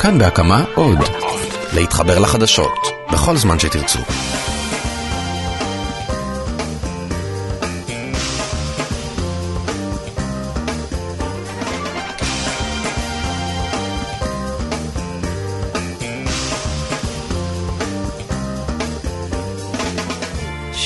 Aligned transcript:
כאן 0.00 0.18
בהקמה 0.18 0.64
עוד. 0.74 0.98
להתחבר 1.72 2.18
לחדשות, 2.18 2.72
בכל 3.12 3.36
זמן 3.36 3.58
שתרצו. 3.58 3.98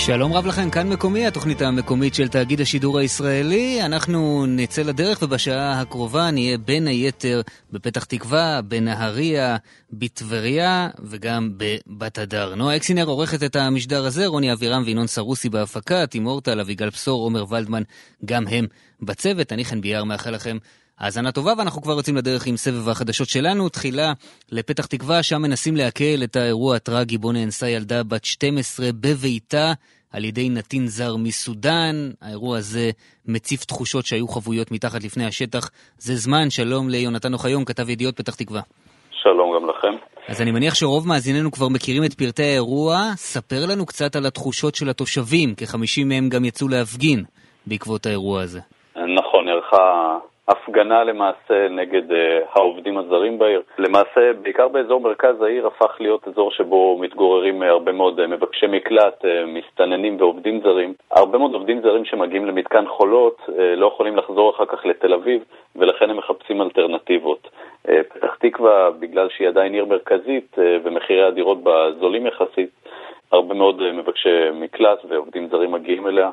שלום 0.07 0.33
רב 0.33 0.47
לכם, 0.47 0.71
כאן 0.71 0.89
מקומי, 0.89 1.27
התוכנית 1.27 1.63
המקומית 1.63 2.15
של 2.15 2.29
תאגיד 2.29 2.61
השידור 2.61 2.99
הישראלי. 2.99 3.83
אנחנו 3.83 4.47
נצא 4.47 4.83
לדרך 4.83 5.23
ובשעה 5.23 5.81
הקרובה 5.81 6.31
נהיה 6.31 6.59
בין 6.59 6.87
היתר 6.87 7.41
בפתח 7.73 8.05
תקווה, 8.05 8.61
בנהריה, 8.63 9.57
בטבריה 9.93 10.89
וגם 11.03 11.51
בבת 11.57 12.19
הדר. 12.19 12.55
נועה 12.55 12.77
אקסינר 12.77 13.05
עורכת 13.05 13.43
את 13.43 13.57
המשדר 13.57 14.07
הזה, 14.07 14.27
רוני 14.27 14.53
אבירם 14.53 14.83
וינון 14.87 15.07
סרוסי 15.07 15.49
בהפקה, 15.49 16.07
תימורטל, 16.07 16.61
אביגל 16.61 16.91
בשור, 16.91 17.23
עומר 17.23 17.45
ולדמן, 17.49 17.83
גם 18.25 18.49
הם 18.49 18.67
בצוות. 19.01 19.53
אני 19.53 19.65
חן 19.65 19.81
ביאר 19.81 20.05
מאחל 20.05 20.31
לכם 20.31 20.59
האזנה 20.99 21.33
טובה, 21.33 21.53
ואנחנו 21.59 21.83
כבר 21.83 21.93
יוצאים 21.93 22.17
לדרך 22.17 22.47
עם 22.47 22.57
סבב 22.57 22.89
החדשות 22.89 23.29
שלנו. 23.29 23.69
תחילה 23.69 24.13
לפתח 24.51 24.87
תקווה, 24.87 25.23
שם 25.23 25.43
מנסים 25.43 25.77
לעכל 25.77 26.25
את 26.25 26.37
האירוע 26.37 26.77
הטרגי 26.77 27.19
בו 27.19 27.33
נאנסה 27.33 27.69
ילדה 27.69 28.03
בת 28.03 28.25
12 28.25 28.91
בביתה 29.01 29.73
על 30.13 30.25
ידי 30.25 30.49
נתין 30.49 30.87
זר 30.87 31.17
מסודאן. 31.17 32.11
האירוע 32.23 32.59
הזה 32.59 32.91
מציף 33.27 33.65
תחושות 33.65 34.07
שהיו 34.07 34.29
חבויות 34.29 34.71
מתחת 34.71 35.05
לפני 35.05 35.27
השטח. 35.27 35.71
זה 35.99 36.15
זמן, 36.17 36.51
שלום 36.51 36.89
ליונתן 36.89 37.33
אוחיון, 37.33 37.65
כתב 37.65 37.89
ידיעות 37.91 38.17
פתח 38.17 38.35
תקווה. 38.35 38.61
שלום 39.11 39.57
גם 39.57 39.71
לכם. 39.71 40.07
אז 40.29 40.43
אני 40.43 40.51
מניח 40.51 40.75
שרוב 40.75 41.09
מאזיננו 41.09 41.51
כבר 41.51 41.69
מכירים 41.69 42.05
את 42.05 42.15
פרטי 42.15 42.43
האירוע. 42.43 42.97
ספר 43.17 43.67
לנו 43.71 43.87
קצת 43.87 44.17
על 44.17 44.27
התחושות 44.27 44.75
של 44.75 44.89
התושבים, 44.89 45.55
כ-50 45.57 46.05
מהם 46.07 46.29
גם 46.29 46.45
יצאו 46.45 46.69
להפגין 46.69 47.25
בעקבות 47.67 48.07
האירוע 48.07 48.43
הזה. 48.43 48.61
נכון, 48.97 49.45
נערכה 49.45 50.19
הפגנה 50.49 51.05
למעשה 51.05 51.69
נגד 51.71 52.11
uh, 52.11 52.15
העובדים 52.53 52.99
הזרים 52.99 53.39
בעיר. 53.39 53.63
למעשה, 53.79 54.33
בעיקר 54.43 54.69
באזור 54.69 55.01
מרכז 55.01 55.43
העיר 55.43 55.67
הפך 55.67 55.97
להיות 56.01 56.29
אזור 56.29 56.51
שבו 56.51 56.99
מתגוררים 57.01 57.63
uh, 57.63 57.67
הרבה 57.67 57.93
מאוד 57.93 58.21
uh, 58.21 58.27
מבקשי 58.27 58.67
מקלט, 58.67 59.25
מסתננים 59.47 60.17
ועובדים 60.21 60.61
זרים. 60.61 60.95
הרבה 61.11 61.39
מאוד 61.39 61.55
עובדים 61.55 61.81
זרים 61.81 62.05
שמגיעים 62.05 62.47
למתקן 62.47 62.85
חולות 62.87 63.41
לא 63.77 63.87
יכולים 63.87 64.17
לחזור 64.17 64.51
אחר 64.51 64.67
כך 64.67 64.87
לתל 64.87 65.15
אביב, 65.15 65.45
ולכן 65.77 66.11
הם 66.11 66.17
מחפשים 66.17 66.63
אלטרנטיבות. 66.63 67.49
פתח 67.83 68.35
תקווה, 68.41 68.91
בגלל 68.91 69.29
שהיא 69.29 69.49
עדיין 69.49 69.75
עיר 69.75 69.85
מרכזית 69.85 70.57
ומחירי 70.59 71.23
הדירות 71.25 71.63
בה 71.63 71.93
זולים 72.01 72.27
יחסית, 72.27 72.71
הרבה 73.33 73.55
מאוד 73.55 73.93
מבקשי 73.93 74.51
מקלט 74.55 74.99
ועובדים 75.09 75.49
זרים 75.49 75.73
מגיעים 75.73 76.07
אליה. 76.07 76.31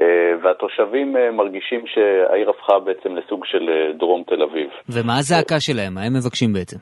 אה, 0.00 0.32
והתושבים 0.42 1.16
אה, 1.16 1.30
מרגישים 1.30 1.86
שהעיר 1.86 2.50
הפכה 2.50 2.78
בעצם 2.78 3.16
לסוג 3.16 3.44
של 3.44 3.68
אה, 3.68 3.92
דרום 3.92 4.22
תל 4.26 4.42
אביב. 4.42 4.70
ומה 4.88 5.18
הזעקה 5.18 5.60
שלהם? 5.60 5.94
מה 5.94 6.00
הם 6.02 6.12
מבקשים 6.14 6.52
בעצם? 6.52 6.76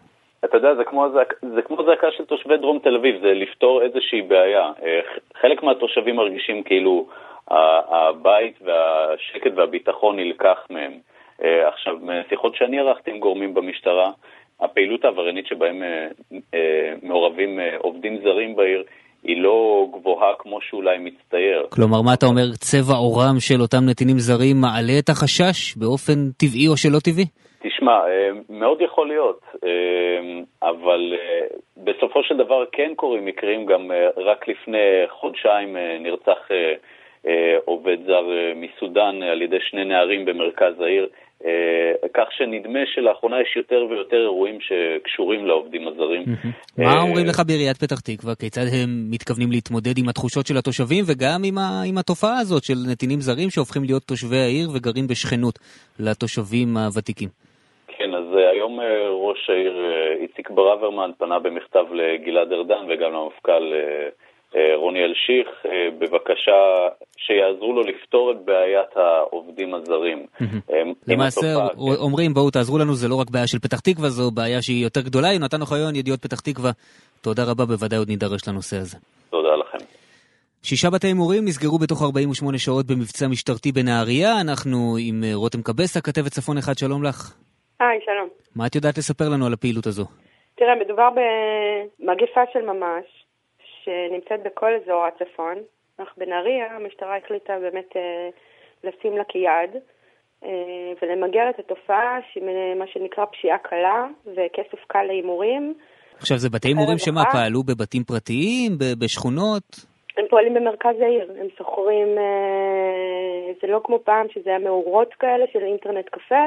אתה 0.44 0.56
יודע, 0.56 0.74
זה 0.74 0.84
כמו, 0.84 1.05
הזעק, 1.06 1.34
זה 1.55 1.62
כמו 1.62 1.84
זעקה 1.84 2.06
של 2.16 2.24
תושבי 2.24 2.56
דרום 2.56 2.78
תל 2.78 2.96
אביב, 2.96 3.20
זה 3.22 3.34
לפתור 3.34 3.83
איזושהי 3.83 4.22
בעיה. 4.22 4.72
חלק 5.40 5.62
מהתושבים 5.62 6.16
מרגישים 6.16 6.62
כאילו 6.62 7.06
הבית 7.48 8.58
והשקט 8.62 9.52
והביטחון 9.56 10.16
נלקח 10.16 10.58
מהם. 10.70 10.92
עכשיו, 11.38 11.96
משיחות 12.02 12.56
שאני 12.56 12.78
ערכתי 12.78 13.10
עם 13.10 13.18
גורמים 13.18 13.55
במשטרה, 13.55 14.10
הפעילות 14.60 15.05
העבריינית 15.05 15.46
שבהם 15.46 15.83
מעורבים 17.02 17.60
עובדים 17.78 18.18
זרים 18.22 18.56
בעיר 18.56 18.84
היא 19.24 19.42
לא 19.42 19.86
גבוהה 19.92 20.32
כמו 20.38 20.60
שאולי 20.60 20.98
מצטייר. 20.98 21.66
כלומר, 21.68 22.02
מה 22.02 22.14
אתה 22.14 22.26
אומר, 22.26 22.52
צבע 22.52 22.94
עורם 22.94 23.36
של 23.40 23.60
אותם 23.60 23.83
נתינים 23.90 24.18
זרים 24.18 24.56
מעלה 24.60 24.98
את 24.98 25.08
החשש 25.08 25.77
באופן 25.77 26.18
טבעי 26.38 26.68
או 26.68 26.77
שלא 26.77 26.98
טבעי? 27.05 27.24
תשמע, 27.62 27.92
אה, 27.92 28.30
מאוד 28.48 28.80
יכול 28.80 29.08
להיות, 29.08 29.40
אה, 29.64 30.40
אבל 30.62 31.14
אה, 31.18 31.46
בסופו 31.77 32.22
של 32.22 32.36
דבר 32.36 32.64
כן 32.72 32.92
קורים 32.96 33.24
מקרים, 33.24 33.66
גם 33.66 33.90
רק 34.16 34.48
לפני 34.48 35.06
חודשיים 35.08 35.77
נרצח 36.00 36.48
עובד 37.64 37.96
זר 38.06 38.27
מסודאן 38.56 39.22
על 39.22 39.42
ידי 39.42 39.61
שני 39.61 39.84
נערים 39.84 40.24
במרכז 40.24 40.80
העיר. 40.80 41.08
אה, 41.45 42.08
כך 42.14 42.29
שנדמה 42.33 42.79
שלאחרונה 42.95 43.41
יש 43.41 43.57
יותר 43.57 43.86
ויותר 43.91 44.17
אירועים 44.17 44.58
שקשורים 44.61 45.47
לעובדים 45.47 45.89
הזרים. 45.89 46.25
מה 46.79 46.85
אה, 46.85 47.03
אומרים 47.03 47.27
לך 47.27 47.42
בעיריית 47.47 47.77
פתח 47.77 48.01
תקווה? 48.01 48.35
כיצד 48.35 48.67
הם 48.73 48.89
מתכוונים 49.11 49.51
להתמודד 49.51 49.98
עם 49.98 50.08
התחושות 50.08 50.47
של 50.47 50.57
התושבים 50.57 51.05
וגם 51.07 51.41
עם 51.89 51.98
התופעה 51.98 52.39
הזאת 52.39 52.64
של 52.64 52.79
נתינים 52.92 53.20
זרים 53.20 53.51
שהופכים 53.51 53.85
להיות 53.85 54.03
תושבי 54.03 54.36
העיר 54.36 54.69
וגרים 54.75 55.07
בשכנות 55.07 55.58
לתושבים 56.01 56.77
הוותיקים? 56.77 57.29
כן, 57.89 58.14
אז 58.14 58.24
אה, 58.36 58.51
היום 58.51 58.80
ראש 59.11 59.51
העיר 59.51 59.74
איציק 60.20 60.51
ברוורמן 60.51 61.11
פנה 61.19 61.39
במכתב 61.39 61.85
לגלעד 61.92 62.53
ארדן 62.53 62.85
וגם 62.89 63.13
למפכ"ל 63.13 63.73
רוני 64.77 65.05
אלשיך, 65.05 65.48
אה, 65.67 65.89
בבקשה 65.98 66.58
שיעזרו 67.17 67.73
לו 67.73 67.83
לפתור 67.83 68.33
את 68.33 68.36
בעיית 68.45 68.96
העובדים 68.96 69.74
הזרים. 69.74 70.27
אה, 70.73 70.83
למעשה 71.08 71.46
אומרים 71.79 72.35
בואו 72.35 72.51
תעזרו 72.51 72.79
לנו, 72.79 72.95
זה 72.95 73.08
לא 73.08 73.20
רק 73.20 73.30
בעיה 73.30 73.46
של 73.46 73.58
פתח 73.58 73.80
תקווה, 73.80 74.08
זו 74.08 74.30
בעיה 74.30 74.62
שהיא 74.62 74.85
יותר 74.85 75.01
גדולה. 75.01 75.33
יונתן 75.33 75.61
אוחיון, 75.61 75.96
ידיעות 75.96 76.23
פתח 76.23 76.41
תקווה, 76.41 76.70
תודה 77.23 77.42
רבה, 77.51 77.64
בוודאי 77.64 77.98
עוד 77.98 78.08
נידרש 78.08 78.48
לנושא 78.48 78.77
הזה. 78.77 78.98
תודה 79.30 79.57
לכם. 79.57 79.85
שישה 80.62 80.91
בתי 80.91 81.07
הימורים 81.07 81.45
נסגרו 81.45 81.79
בתוך 81.79 82.02
48 82.02 82.58
שעות 82.58 82.86
במבצע 82.86 83.29
משטרתי 83.29 83.73
בנהריה. 83.73 84.41
אנחנו 84.41 84.96
עם 85.08 85.24
רותם 85.35 85.62
קבסה, 85.62 86.01
כתבת 86.01 86.33
צפון 86.36 86.58
אחד, 86.58 86.79
שלום 86.79 87.02
לך. 87.05 87.35
היי, 87.80 87.98
שלום. 88.05 88.29
מה 88.57 88.67
את 88.67 88.74
יודעת 88.74 88.98
לספר 88.98 89.24
לנו 89.29 89.46
על 89.46 89.52
הפעילות 89.52 89.86
הזו? 89.86 90.05
תראה, 90.55 90.74
מדובר 90.85 91.08
במגפה 91.11 92.41
של 92.52 92.62
ממש. 92.62 93.21
שנמצאת 93.84 94.42
בכל 94.42 94.70
אזור 94.74 95.04
הצפון, 95.04 95.56
אך 95.96 96.08
בנהריה 96.16 96.76
המשטרה 96.76 97.16
החליטה 97.16 97.58
באמת 97.58 97.96
אה, 97.96 98.28
לשים 98.84 99.16
לה 99.16 99.24
כיעד 99.24 99.70
אה, 100.44 100.92
ולמגר 101.02 101.50
את 101.50 101.58
התופעה 101.58 102.18
מה 102.76 102.86
שנקרא 102.86 103.24
פשיעה 103.24 103.58
קלה 103.58 104.06
וכסף 104.26 104.84
קל 104.86 105.02
להימורים. 105.02 105.74
עכשיו 106.18 106.38
זה 106.38 106.48
בתי 106.50 106.68
הימורים 106.68 106.98
שמה, 106.98 107.22
פעלו 107.32 107.62
בבתים 107.62 108.04
פרטיים, 108.04 108.72
בשכונות? 108.98 109.62
הם 110.16 110.24
פועלים 110.30 110.54
במרכז 110.54 111.00
העיר, 111.00 111.32
הם 111.40 111.46
שוכרים, 111.58 112.08
אה, 112.18 113.52
זה 113.62 113.66
לא 113.66 113.80
כמו 113.84 113.98
פעם 114.04 114.26
שזה 114.34 114.50
היה 114.50 114.58
מאורות 114.58 115.14
כאלה 115.14 115.44
של 115.52 115.62
אינטרנט 115.62 116.08
קפה, 116.08 116.44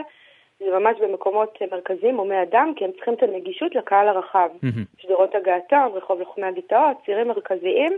זה 0.65 0.79
ממש 0.79 0.97
במקומות 0.99 1.57
מרכזיים, 1.71 2.17
הומי 2.17 2.41
אדם, 2.41 2.73
כי 2.75 2.85
הם 2.85 2.91
צריכים 2.91 3.13
את 3.13 3.23
הנגישות 3.23 3.75
לקהל 3.75 4.07
הרחב. 4.07 4.49
שדרות 4.97 5.35
הגעתון, 5.35 5.91
רחוב 5.93 6.19
לוחמי 6.19 6.45
הגטאות, 6.45 6.97
צירים 7.05 7.27
מרכזיים. 7.27 7.97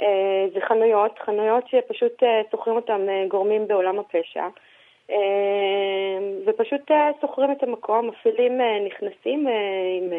אה, 0.00 0.46
זה 0.54 0.60
חנויות, 0.60 1.18
חנויות 1.18 1.68
שפשוט 1.68 2.22
אה, 2.22 2.40
שוכרים 2.50 2.76
אותם 2.76 3.08
אה, 3.08 3.24
גורמים 3.28 3.68
בעולם 3.68 3.98
הפשע. 3.98 4.46
ופשוט 6.46 6.90
שוכרים 7.20 7.52
את 7.52 7.62
המקום, 7.62 8.08
מפעילים 8.08 8.60
נכנסים 8.86 9.46
עם 9.96 10.12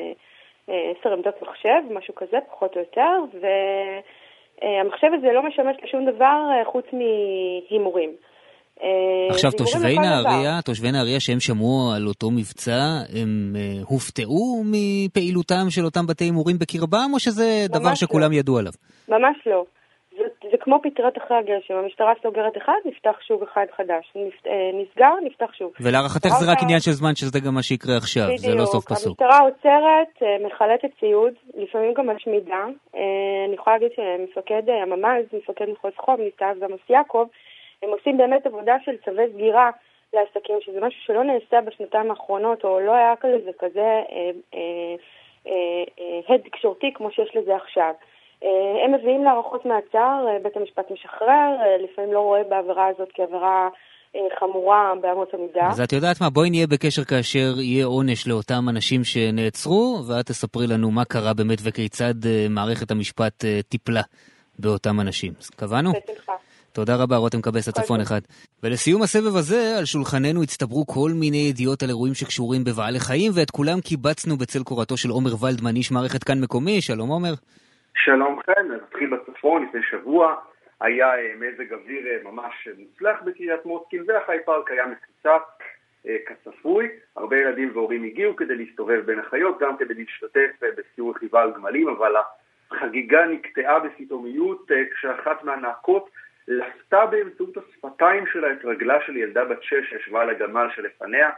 עשר 0.67 1.13
עמדות 1.13 1.41
מחשב, 1.41 1.81
משהו 1.91 2.15
כזה, 2.15 2.37
פחות 2.51 2.75
או 2.75 2.79
יותר, 2.79 3.17
והמחשב 4.61 5.07
הזה 5.17 5.31
לא 5.31 5.43
משמש 5.43 5.77
לשום 5.83 6.05
דבר 6.05 6.41
חוץ 6.63 6.85
מהימורים. 6.93 8.11
אה, 8.83 9.27
עכשיו, 9.29 9.51
תושבי 9.51 9.95
נהריה, 9.95 10.61
תושבי 10.65 10.91
נהריה 10.91 11.19
שהם 11.19 11.39
שמעו 11.39 11.91
על 11.95 12.07
אותו 12.07 12.31
מבצע, 12.31 12.81
הם 13.21 13.55
uh, 13.55 13.85
הופתעו 13.89 14.63
מפעילותם 14.65 15.65
של 15.69 15.85
אותם 15.85 16.07
בתי 16.07 16.23
הימורים 16.23 16.55
בקרבם, 16.59 17.09
או 17.13 17.19
שזה 17.19 17.65
דבר 17.69 17.89
לא. 17.89 17.95
שכולם 17.95 18.31
לא. 18.31 18.37
ידעו 18.37 18.57
עליו? 18.57 18.71
ממש 19.09 19.37
לא. 19.45 19.65
זה, 20.17 20.23
זה 20.51 20.57
כמו 20.59 20.79
פטרת 20.83 21.17
אחרי 21.17 21.37
הגשם, 21.37 21.73
המשטרה 21.73 22.13
סוגרת 22.23 22.57
אחד, 22.57 22.79
נפתח 22.85 23.15
שוב 23.27 23.43
אחד 23.43 23.65
חדש. 23.77 24.13
נפ, 24.15 24.47
אה, 24.47 24.71
נסגר, 24.73 25.13
נפתח 25.25 25.53
שוב. 25.53 25.71
ולהערכתך 25.79 26.29
זה 26.39 26.51
רק 26.51 26.57
עניין 26.63 26.79
של 26.79 26.91
זמן 26.91 27.15
שזה 27.15 27.39
גם 27.39 27.53
מה 27.53 27.63
שיקרה 27.63 27.97
עכשיו, 27.97 28.23
בדיוק. 28.25 28.39
זה 28.39 28.55
לא 28.55 28.65
סוף 28.65 28.85
פסוק. 28.85 29.21
המשטרה 29.21 29.39
עוצרת, 29.39 30.13
מחלטת 30.45 30.89
ציוד, 30.99 31.33
לפעמים 31.57 31.93
גם 31.93 32.09
משמידה. 32.09 32.63
אני 33.47 33.53
יכולה 33.53 33.77
להגיד 33.77 33.91
שמפקד 33.95 34.63
הממ"ז, 34.83 35.35
מפקד 35.37 35.65
מחוז 35.71 35.93
חום, 35.97 36.17
ניצב 36.21 36.63
עמוס 36.63 36.89
יעקב, 36.89 37.25
הם 37.83 37.89
עושים 37.89 38.17
באמת 38.17 38.45
עבודה 38.45 38.75
של 38.85 38.91
צווי 39.05 39.23
סגירה 39.33 39.69
לעסקים, 40.13 40.55
שזה 40.61 40.79
משהו 40.81 41.01
שלא 41.05 41.23
נעשה 41.23 41.61
בשנתיים 41.61 42.11
האחרונות, 42.11 42.63
או 42.63 42.79
לא 42.79 42.91
היה 42.91 43.13
כזה 43.21 43.51
כזה 43.59 43.79
אה, 43.79 44.31
אה, 44.53 44.95
אה, 45.47 46.35
הד 46.35 46.41
תקשורתי 46.41 46.93
כמו 46.93 47.11
שיש 47.11 47.35
לזה 47.35 47.55
עכשיו. 47.55 47.93
הם 48.85 48.93
מביאים 48.93 49.23
להארכות 49.23 49.65
מעצר, 49.65 50.25
בית 50.43 50.57
המשפט 50.57 50.91
משחרר, 50.91 51.49
לפעמים 51.79 52.13
לא 52.13 52.19
רואה 52.19 52.43
בעבירה 52.43 52.87
הזאת 52.87 53.09
כעבירה 53.13 53.69
חמורה 54.39 54.93
באמות 55.01 55.33
המידה. 55.33 55.67
אז 55.67 55.81
את 55.81 55.93
יודעת 55.93 56.21
מה, 56.21 56.29
בואי 56.29 56.49
נהיה 56.49 56.67
בקשר 56.67 57.03
כאשר 57.03 57.59
יהיה 57.59 57.85
עונש 57.85 58.27
לאותם 58.27 58.69
אנשים 58.69 59.03
שנעצרו, 59.03 59.97
ואת 60.07 60.25
תספרי 60.25 60.67
לנו 60.67 60.91
מה 60.91 61.05
קרה 61.05 61.33
באמת 61.33 61.57
וכיצד 61.63 62.13
מערכת 62.49 62.91
המשפט 62.91 63.45
טיפלה 63.69 64.01
באותם 64.59 64.99
אנשים. 64.99 65.33
קבענו? 65.55 65.91
בשמחה. 65.91 66.33
תודה 66.73 66.93
רבה, 67.03 67.15
רותם 67.15 67.41
קבס, 67.41 67.67
הצפון 67.67 67.99
אחד. 68.01 68.21
ולסיום 68.63 69.01
הסבב 69.01 69.35
הזה, 69.39 69.61
על 69.77 69.85
שולחננו 69.85 70.43
הצטברו 70.43 70.87
כל 70.87 71.11
מיני 71.21 71.41
ידיעות 71.49 71.83
על 71.83 71.89
אירועים 71.89 72.13
שקשורים 72.13 72.61
בבעלי 72.63 72.99
חיים, 72.99 73.31
ואת 73.35 73.51
כולם 73.51 73.79
קיבצנו 73.89 74.33
בצל 74.41 74.63
קורתו 74.63 74.97
של 74.97 75.09
עומר 75.09 75.33
ולדמן, 75.41 75.75
איש 75.75 75.91
מערכת 75.91 76.23
כאן 76.27 76.37
מקומי. 76.43 76.81
שלום 76.81 77.09
עומר. 77.09 77.33
שלום 77.95 78.39
חן, 78.45 78.65
נתחיל 78.75 79.09
בצפון, 79.15 79.65
לפני 79.65 79.81
שבוע 79.91 80.35
היה 80.81 81.07
אה, 81.15 81.31
מזג 81.39 81.73
אוויר 81.73 82.03
אה, 82.07 82.31
ממש 82.31 82.67
מוצלח 82.77 83.21
בקריית 83.25 83.65
מוצקין, 83.65 84.03
והחי 84.07 84.37
פארק 84.45 84.71
היה 84.71 84.85
מפוצץ 84.85 85.47
אה, 86.07 86.15
כצפוי. 86.27 86.87
הרבה 87.15 87.37
ילדים 87.37 87.71
והורים 87.73 88.03
הגיעו 88.03 88.35
כדי 88.35 88.55
להסתובב 88.55 88.99
בין 89.05 89.19
החיות, 89.19 89.59
גם 89.59 89.77
כדי 89.77 89.93
להשתתף 89.93 90.51
בסיור 90.77 91.11
רכיבה 91.15 91.41
על 91.41 91.51
גמלים, 91.55 91.87
אבל 91.87 92.11
החגיגה 92.71 93.25
נקטעה 93.25 93.79
בסיטומיות 93.79 94.71
כשאחת 94.95 95.43
מהנעקות 95.43 96.09
לפתה 96.47 97.05
באמצעות 97.05 97.57
השפתיים 97.57 98.27
שלה 98.27 98.51
את 98.51 98.65
רגלה 98.65 98.97
של 99.05 99.17
ילדה 99.17 99.45
בת 99.45 99.63
שש 99.63 99.89
שישבה 99.89 100.21
על 100.21 100.29
הגמל 100.29 100.67
שלפניה. 100.75 101.29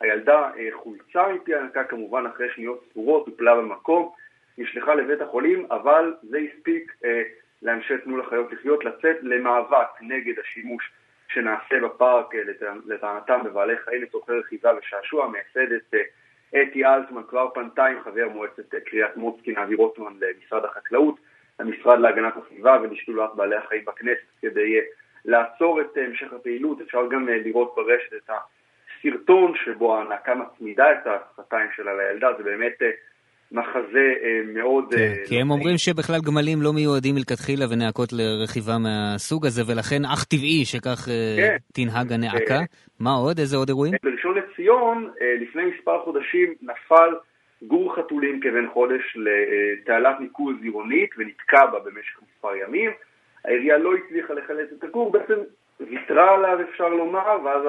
הילדה 0.00 0.50
אה, 0.58 0.68
חולצה 0.72 1.28
מפי 1.28 1.54
הנקה 1.54 1.84
כמובן 1.84 2.26
אחרי 2.26 2.48
שניות 2.54 2.84
ספורות, 2.90 3.26
הופלה 3.26 3.56
במקום, 3.56 4.12
נשלחה 4.58 4.94
לבית 4.94 5.20
החולים, 5.20 5.66
אבל 5.70 6.14
זה 6.22 6.38
הספיק 6.38 6.92
אה, 7.04 7.22
לאנשי 7.62 7.98
תנו 7.98 8.16
לחיות 8.16 8.52
לחיות 8.52 8.84
לצאת 8.84 9.16
למאבק 9.22 9.88
נגד 10.00 10.38
השימוש 10.38 10.92
שנעשה 11.28 11.80
בפארק 11.80 12.34
אה, 12.34 12.40
לטענתם 12.86 13.40
בבעלי 13.44 13.76
חיים 13.84 14.02
לצורכי 14.02 14.32
רכיבה 14.32 14.72
ושעשוע. 14.78 15.28
מייסדת 15.28 15.94
אה, 15.94 16.62
אתי 16.62 16.84
אלטמן 16.84 17.22
כבר 17.28 17.48
פנתה 17.54 17.86
עם 17.86 18.00
חבר 18.04 18.28
מועצת 18.28 18.74
קריית 18.74 19.16
מוצקין 19.16 19.58
אבי 19.58 19.74
רוטמן 19.74 20.12
למשרד 20.20 20.64
החקלאות. 20.64 21.16
למשרד 21.62 21.98
להגנת 22.00 22.32
הסביבה 22.36 22.76
ולשדולת 22.82 23.30
בעלי 23.34 23.56
החיים 23.56 23.84
בכנסת 23.84 24.26
כדי 24.42 24.76
אה, 24.76 24.84
לעצור 25.24 25.80
את 25.80 25.98
אה, 25.98 26.04
המשך 26.04 26.32
הפעילות. 26.32 26.80
אפשר 26.80 27.06
גם 27.10 27.28
אה, 27.28 27.38
לראות 27.44 27.74
ברשת 27.76 28.12
את 28.24 28.30
הסרטון 28.30 29.52
שבו 29.64 29.96
ההנקה 29.96 30.34
מצמידה 30.34 30.92
את 30.92 31.06
השפתיים 31.06 31.68
שלה 31.76 31.92
לילדה, 31.94 32.28
זה 32.38 32.42
באמת 32.42 32.82
מחזה 33.52 34.14
מאוד... 34.54 34.94
כן, 34.94 35.14
כי 35.28 35.40
הם 35.40 35.50
אומרים 35.50 35.76
שבכלל 35.76 36.20
גמלים 36.26 36.62
לא 36.62 36.72
מיועדים 36.72 37.14
מלכתחילה 37.14 37.64
ונעקות 37.70 38.08
לרכיבה 38.12 38.78
מהסוג 38.78 39.46
הזה, 39.46 39.62
ולכן 39.66 40.04
אך 40.04 40.24
טבעי 40.24 40.64
שכך 40.64 41.08
כן. 41.36 41.56
תנהג 41.72 42.12
הנעקה. 42.12 42.60
מה 43.00 43.10
עוד? 43.10 43.38
איזה 43.38 43.56
עוד 43.56 43.68
אירועים? 43.68 43.94
בראשון 44.02 44.38
לציון, 44.38 45.10
לפני 45.40 45.62
מספר 45.64 46.04
חודשים 46.04 46.54
נפל 46.62 47.10
גור 47.66 47.96
חתולים 47.96 48.40
כבן 48.40 48.68
חודש 48.68 49.16
לתעלת 49.16 50.20
ניקוז 50.20 50.56
עירונית 50.62 51.10
ונתקע 51.18 51.66
בה 51.66 51.78
במשך 51.78 52.20
מספר 52.22 52.56
ימים. 52.56 52.90
העירייה 53.44 53.78
לא 53.78 53.94
הצליחה 53.94 54.34
לחלץ 54.34 54.68
את 54.78 54.84
הגור, 54.84 55.12
בעצם 55.12 55.34
ויתרה 55.80 56.34
עליו 56.34 56.58
אפשר 56.70 56.88
לומר, 56.88 57.38
ואז 57.44 57.62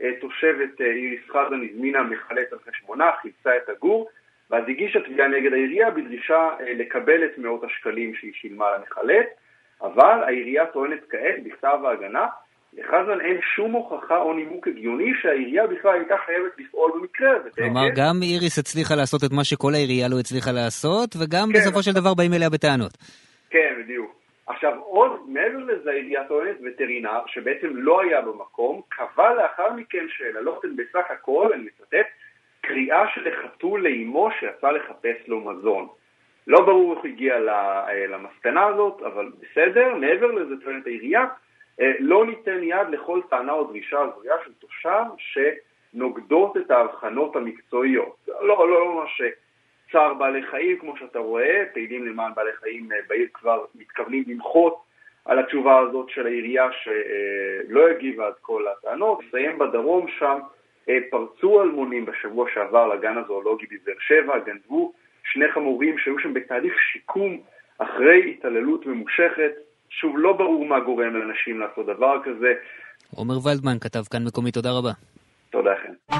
התושבת 0.00 0.80
אה, 0.80 0.86
איריס 0.86 1.20
חזן 1.30 1.68
הזמינה 1.70 2.02
מחלץ 2.02 2.52
על 2.52 2.58
חשבונה, 2.70 3.10
חילצה 3.22 3.56
את 3.56 3.68
הגור, 3.68 4.08
ואז 4.50 4.64
הגישה 4.68 5.00
תביעה 5.00 5.28
נגד 5.28 5.52
העירייה 5.52 5.90
בדרישה 5.90 6.48
אה, 6.60 6.72
לקבל 6.74 7.24
את 7.24 7.38
מאות 7.38 7.64
השקלים 7.64 8.14
שהיא 8.14 8.32
שילמה 8.34 8.66
למחלץ, 8.76 9.26
אבל 9.82 10.22
העירייה 10.22 10.66
טוענת 10.66 11.00
כעת 11.10 11.42
בכתב 11.44 11.78
ההגנה 11.84 12.26
לחזן 12.76 13.20
אין 13.20 13.40
שום 13.54 13.72
הוכחה 13.72 14.16
או 14.16 14.32
נימוק 14.32 14.68
הגיוני 14.68 15.12
שהעירייה 15.22 15.66
בכלל 15.66 15.94
הייתה 15.94 16.14
חייבת 16.26 16.52
לפעול 16.58 16.92
במקרה 16.94 17.30
הזה. 17.36 17.50
כלומר, 17.50 17.88
גם 17.96 18.14
איריס 18.22 18.58
הצליחה 18.58 18.94
לעשות 18.94 19.24
את 19.24 19.32
מה 19.32 19.44
שכל 19.44 19.74
העירייה 19.74 20.08
לא 20.08 20.18
הצליחה 20.20 20.52
לעשות, 20.52 21.10
וגם 21.20 21.48
כן. 21.52 21.58
בסופו 21.58 21.82
של 21.82 21.92
דבר 21.92 22.14
באים 22.14 22.32
אליה 22.32 22.50
בטענות. 22.50 22.92
כן, 23.50 23.74
בדיוק. 23.78 24.16
עכשיו, 24.46 24.78
עוד 24.78 25.10
מעבר 25.28 25.58
לזה, 25.58 25.90
העירייה 25.90 26.24
טוענת 26.28 26.56
וטרינר, 26.64 27.20
שבעצם 27.26 27.76
לא 27.76 28.00
היה 28.00 28.20
במקום, 28.20 28.80
קבע 28.88 29.34
לאחר 29.34 29.72
מכן 29.72 30.06
שהעללות 30.08 30.64
הן 30.64 30.76
בסך 30.76 31.10
הכל, 31.10 31.50
אני 31.54 31.62
מצטט, 31.62 32.06
קריאה 32.60 33.04
של 33.14 33.28
חתול 33.42 33.82
לאימו 33.82 34.28
שיצא 34.40 34.70
לחפש 34.70 35.28
לו 35.28 35.40
מזון. 35.40 35.88
לא 36.46 36.60
ברור 36.60 36.96
איך 36.96 37.04
הגיע 37.04 37.34
אה, 37.34 38.06
למסקנה 38.06 38.66
הזאת, 38.66 39.02
אבל 39.02 39.30
בסדר. 39.40 39.94
מעבר 39.94 40.26
לזה 40.26 40.54
טוענת 40.64 40.86
העירייה, 40.86 41.24
לא 41.98 42.26
ניתן 42.26 42.62
יד 42.62 42.88
לכל 42.90 43.20
טענה 43.30 43.52
או 43.52 43.64
דרישה 43.64 44.00
הזויה 44.00 44.34
של 44.44 44.52
תושב 44.52 45.02
שנוגדות 45.18 46.56
את 46.56 46.70
ההבחנות 46.70 47.36
המקצועיות. 47.36 48.16
לא, 48.28 48.68
לא, 48.68 48.68
לא 48.68 48.94
ממש 48.94 49.22
צער 49.92 50.14
בעלי 50.14 50.42
חיים, 50.42 50.78
כמו 50.78 50.96
שאתה 50.96 51.18
רואה, 51.18 51.64
פעילים 51.72 52.06
למען 52.06 52.32
בעלי 52.34 52.52
חיים 52.52 52.92
אה, 52.92 52.96
בעיר 53.08 53.28
כבר 53.34 53.64
מתכוונים 53.74 54.24
למחות 54.26 54.82
על 55.24 55.38
התשובה 55.38 55.78
הזאת 55.78 56.08
של 56.08 56.26
העירייה 56.26 56.68
שלא 56.72 57.88
הגיבה 57.88 58.26
עד 58.26 58.34
כל 58.40 58.64
הטענות. 58.68 59.20
נסיים 59.28 59.58
בדרום 59.58 60.06
שם, 60.18 60.38
אה, 60.88 60.98
פרצו 61.10 61.62
אלמונים 61.62 62.04
בשבוע 62.06 62.48
שעבר 62.54 62.94
לגן 62.94 63.18
הזואולוגי 63.18 63.66
בבאר 63.66 63.98
שבע, 63.98 64.38
גנבו 64.38 64.92
שני 65.24 65.48
חמורים 65.52 65.98
שהיו 65.98 66.18
שם 66.18 66.34
בתהליך 66.34 66.74
שיקום 66.92 67.40
אחרי 67.78 68.30
התעללות 68.30 68.86
ממושכת. 68.86 69.52
שוב, 70.00 70.14
לא 70.18 70.32
ברור 70.32 70.66
מה 70.66 70.80
גורם 70.80 71.14
לאנשים 71.16 71.60
לעשות 71.60 71.86
דבר 71.86 72.16
כזה. 72.24 72.52
עומר 73.14 73.46
ולדמן 73.46 73.78
כתב 73.78 74.02
כאן 74.10 74.24
מקומי, 74.24 74.50
תודה 74.52 74.70
רבה. 74.70 74.92
תודה, 75.50 75.70
חן. 75.82 76.16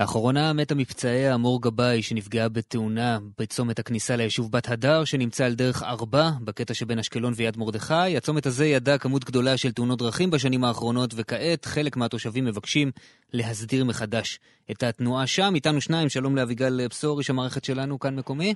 לאחרונה 0.00 0.52
מתה 0.52 0.74
מפצעי 0.74 1.28
המור 1.28 1.62
גבאי 1.62 2.02
שנפגעה 2.02 2.48
בתאונה 2.48 3.18
בצומת 3.38 3.78
הכניסה 3.78 4.16
ליישוב 4.16 4.52
בת 4.52 4.68
הדר 4.70 5.04
שנמצא 5.04 5.44
על 5.44 5.54
דרך 5.54 5.82
ארבע 5.82 6.30
בקטע 6.44 6.74
שבין 6.74 6.98
אשקלון 6.98 7.32
ויד 7.36 7.58
מרדכי. 7.58 8.16
הצומת 8.16 8.46
הזה 8.46 8.66
ידע 8.66 8.98
כמות 8.98 9.24
גדולה 9.24 9.56
של 9.56 9.72
תאונות 9.72 9.98
דרכים 9.98 10.30
בשנים 10.30 10.64
האחרונות 10.64 11.10
וכעת 11.16 11.64
חלק 11.64 11.96
מהתושבים 11.96 12.44
מבקשים 12.44 12.90
להסדיר 13.32 13.84
מחדש 13.84 14.38
את 14.70 14.82
התנועה 14.82 15.26
שם. 15.26 15.52
איתנו 15.54 15.80
שניים, 15.80 16.08
שלום 16.08 16.36
לאביגל 16.36 16.86
בשור, 16.88 17.18
איש 17.18 17.30
המערכת 17.30 17.64
שלנו 17.64 17.98
כאן 17.98 18.16
מקומי. 18.16 18.54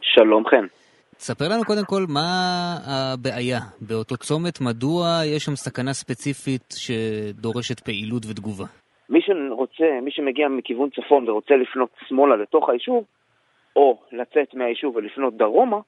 שלום 0.00 0.44
חן. 0.50 0.66
ספר 1.18 1.48
לנו 1.48 1.64
קודם 1.64 1.84
כל 1.84 2.06
מה 2.08 2.78
הבעיה 2.84 3.60
באותו 3.80 4.16
צומת, 4.16 4.60
מדוע 4.60 5.20
יש 5.24 5.44
שם 5.44 5.56
סכנה 5.56 5.92
ספציפית 5.92 6.74
שדורשת 6.78 7.80
פעילות 7.80 8.26
ותגובה. 8.26 8.66
מי 9.10 9.20
שרוצה, 9.20 9.98
מי 10.02 10.10
שמגיע 10.10 10.48
מכיוון 10.48 10.90
צפון 10.90 11.28
ורוצה 11.28 11.56
לפנות 11.56 11.88
שמאלה 12.08 12.36
לתוך 12.36 12.68
היישוב, 12.68 13.04
או 13.76 13.98
לצאת 14.12 14.54
מהיישוב 14.54 14.96
ולפנות 14.96 15.36
דרומה, 15.36 15.80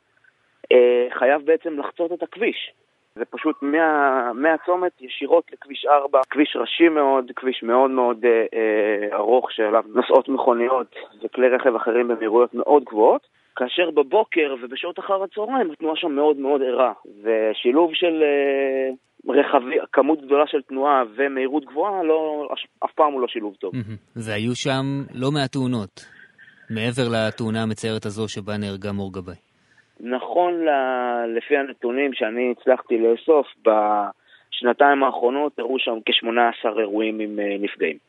אה, 0.73 1.07
חייב 1.11 1.43
בעצם 1.45 1.79
לחצות 1.79 2.13
את 2.13 2.23
הכביש. 2.23 2.73
זה 3.15 3.25
פשוט 3.25 3.57
מה, 3.63 4.33
מהצומת 4.35 4.93
ישירות 5.01 5.53
לכביש 5.53 5.87
4, 5.87 6.21
כביש 6.31 6.57
ראשי 6.57 6.89
מאוד, 6.89 7.31
כביש 7.37 7.63
מאוד 7.63 7.91
מאוד 7.91 8.25
אה, 8.25 8.47
אה, 8.55 9.17
ארוך 9.17 9.53
שעליו 9.53 9.85
נוסעות 9.95 10.29
מכוניות 10.29 10.97
וכלי 11.23 11.49
רכב 11.49 11.75
אחרים 11.75 12.09
במהירויות 12.09 12.55
מאוד 12.55 12.85
גבוהות, 12.85 13.27
כאשר 13.59 13.91
בבוקר 13.91 14.55
ובשעות 14.63 14.99
אחר 14.99 15.23
הצהריים 15.23 15.71
התנועה 15.71 15.97
שם 15.97 16.13
מאוד 16.13 16.37
מאוד 16.37 16.61
ערה, 16.63 16.93
ושילוב 17.23 17.91
של 17.95 18.23
אה, 18.23 18.91
רכבי, 19.35 19.77
כמות 19.93 20.21
גדולה 20.23 20.45
של 20.47 20.63
תנועה 20.63 21.03
ומהירות 21.17 21.65
גבוהה, 21.65 22.03
לא, 22.03 22.49
אף 22.85 22.91
פעם 22.95 23.13
הוא 23.13 23.21
לא 23.21 23.29
שילוב 23.29 23.55
טוב. 23.55 23.73
והיו 24.17 24.55
שם 24.55 24.85
לא 25.15 25.31
מעט 25.31 25.53
תאונות, 25.53 26.07
מעבר 26.71 27.03
לתאונה 27.13 27.63
המצערת 27.63 28.07
הזו 28.07 28.29
שבה 28.29 28.57
נהרגה 28.57 28.93
מור 28.93 29.13
גבאי. 29.13 29.37
נכון 30.01 30.53
ל... 30.65 30.69
לפי 31.37 31.57
הנתונים 31.57 32.11
שאני 32.15 32.55
הצלחתי 32.59 32.99
לאסוף, 32.99 33.47
בשנתיים 33.67 35.05
האחרונות 35.05 35.59
הראו 35.59 35.79
שם 35.79 35.99
כ-18 36.07 36.81
אירועים 36.81 37.21
עם 37.21 37.39
אה, 37.41 37.57
נפגעים. 37.61 38.08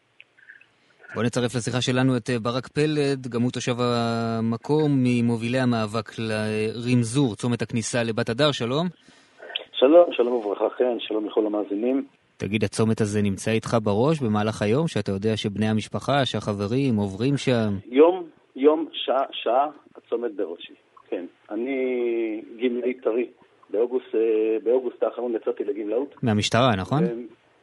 בוא 1.16 1.24
נצרף 1.24 1.56
לשיחה 1.56 1.82
שלנו 1.82 2.18
את 2.18 2.30
אה, 2.30 2.40
ברק 2.40 2.68
פלד, 2.68 3.28
גם 3.28 3.42
הוא 3.42 3.52
תושב 3.52 3.76
המקום, 3.80 4.92
ממובילי 5.04 5.60
המאבק 5.60 6.10
לרמזור, 6.20 7.36
צומת 7.36 7.62
הכניסה 7.62 8.04
לבת 8.04 8.30
הדר, 8.30 8.52
שלום. 8.52 8.88
שלום, 9.74 10.06
שלום 10.12 10.34
וברכה 10.34 10.70
כן, 10.78 10.98
שלום 11.00 11.26
לכל 11.26 11.46
המאזינים. 11.46 12.06
תגיד, 12.38 12.64
הצומת 12.64 13.02
הזה 13.02 13.22
נמצא 13.22 13.52
איתך 13.52 13.78
בראש 13.84 14.20
במהלך 14.20 14.62
היום, 14.62 14.88
שאתה 14.88 15.12
יודע 15.12 15.38
שבני 15.38 15.68
המשפחה, 15.68 16.26
שהחברים 16.26 16.96
עוברים 16.96 17.38
שם? 17.38 17.70
יום, 17.86 18.24
יום, 18.56 18.88
שעה, 18.94 19.26
שעה, 19.32 19.68
הצומת 19.96 20.36
בראשי, 20.36 20.74
כן. 21.10 21.26
אני 21.52 21.78
גמלאי 22.64 22.94
טרי. 22.94 23.28
באוגוסט, 23.70 24.16
אה, 24.16 24.58
באוגוסט 24.64 25.04
האחרון 25.04 25.36
יצאתי 25.36 25.64
לגמלאות. 25.64 26.16
מהמשטרה, 26.24 26.76
נכון? 26.78 27.04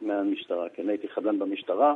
מהמשטרה, 0.01 0.69
כן. 0.75 0.89
הייתי 0.89 1.07
חדלן 1.07 1.39
במשטרה, 1.39 1.95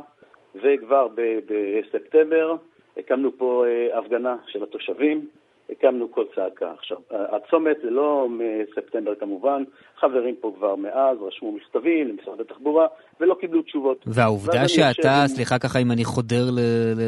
וכבר 0.54 1.08
בספטמבר 1.46 2.56
הקמנו 2.96 3.38
פה 3.38 3.64
אה, 3.66 3.98
הפגנה 3.98 4.36
של 4.46 4.62
התושבים 4.62 5.26
הקמנו 5.70 6.08
קול 6.08 6.26
צעקה. 6.34 6.72
עכשיו, 6.78 6.96
הצומת 7.10 7.76
זה 7.82 7.90
לא 7.90 8.28
מספטמבר 8.28 9.14
כמובן, 9.14 9.62
חברים 9.96 10.34
פה 10.40 10.52
כבר 10.56 10.76
מאז, 10.76 11.18
רשמו 11.20 11.52
מכתבים 11.52 12.08
למשרד 12.08 12.40
התחבורה, 12.40 12.86
ולא 13.20 13.34
קיבלו 13.40 13.62
תשובות. 13.62 14.04
והעובדה 14.06 14.68
שאתה, 14.68 15.24
סליחה 15.26 15.58
ככה 15.58 15.78
אם 15.78 15.92
אני 15.92 16.04
חודר 16.04 16.44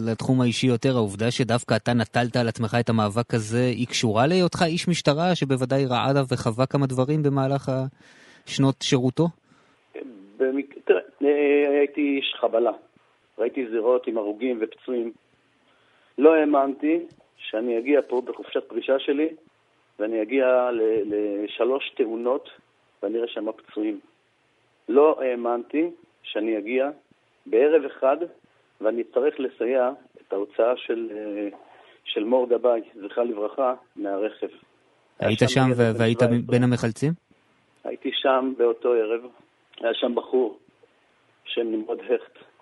לתחום 0.02 0.40
האישי 0.40 0.66
יותר, 0.66 0.96
העובדה 0.96 1.30
שדווקא 1.30 1.76
אתה 1.76 1.92
נטלת 1.92 2.36
על 2.36 2.48
עצמך 2.48 2.76
את 2.80 2.88
המאבק 2.88 3.34
הזה, 3.34 3.64
היא 3.64 3.86
קשורה 3.86 4.26
להיותך 4.26 4.62
איש 4.66 4.88
משטרה 4.88 5.34
שבוודאי 5.34 5.86
ראה 5.86 6.22
וחווה 6.32 6.66
כמה 6.66 6.86
דברים 6.86 7.22
במהלך 7.22 7.72
שנות 8.46 8.74
שירותו? 8.82 9.24
במק... 10.38 10.74
תראה, 10.84 11.00
הייתי 11.78 12.00
איש 12.00 12.34
חבלה. 12.40 12.72
ראיתי 13.38 13.66
זירות 13.70 14.06
עם 14.06 14.18
הרוגים 14.18 14.58
ופצועים. 14.60 15.12
לא 16.18 16.34
האמנתי 16.34 16.98
שאני 17.36 17.78
אגיע 17.78 18.00
פה 18.08 18.22
בחופשת 18.24 18.64
פרישה 18.68 18.98
שלי 18.98 19.28
ואני 19.98 20.22
אגיע 20.22 20.70
לשלוש 21.04 21.90
תאונות 21.96 22.50
ואני 23.02 23.18
אראה 23.18 23.28
שם 23.28 23.52
פצועים. 23.52 24.00
לא 24.88 25.20
האמנתי 25.22 25.90
שאני 26.22 26.58
אגיע 26.58 26.90
בערב 27.46 27.84
אחד 27.84 28.16
ואני 28.80 29.02
אצטרך 29.02 29.34
לסייע 29.40 29.90
את 30.20 30.32
ההוצאה 30.32 30.76
של, 30.76 31.08
של 32.04 32.24
מור 32.24 32.48
גבאי, 32.48 32.80
זכרה 32.94 33.24
לברכה, 33.24 33.74
מהרכב. 33.96 34.48
היית 35.20 35.38
שם 35.46 35.66
והיית 35.98 36.18
בין 36.46 36.62
המחלצים? 36.62 37.12
הייתי 37.84 38.10
שם 38.12 38.52
באותו 38.56 38.92
ערב, 38.92 39.20
היה 39.80 39.94
שם 39.94 40.14
בחור 40.14 40.58
בשם 41.44 41.72
נמרוד 41.72 42.00
הכט 42.00 42.53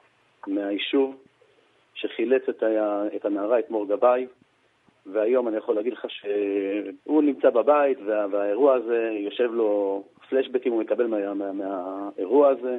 מהיישוב, 0.46 1.16
שחילץ 1.94 2.42
את, 2.48 2.62
ה... 2.62 3.02
את 3.16 3.24
הנערה, 3.24 3.58
את 3.58 3.70
מור 3.70 3.86
גבאי, 3.86 4.26
והיום 5.06 5.48
אני 5.48 5.56
יכול 5.56 5.74
להגיד 5.74 5.92
לך 5.92 6.06
שהוא 6.08 7.22
נמצא 7.22 7.50
בבית 7.50 7.98
וה... 8.06 8.26
והאירוע 8.30 8.74
הזה, 8.74 9.10
יושב 9.12 9.50
לו 9.52 10.02
פלשבקים, 10.28 10.72
הוא 10.72 10.80
מקבל 10.80 11.06
מה... 11.06 11.34
מה... 11.34 11.52
מהאירוע 11.52 12.48
הזה. 12.48 12.78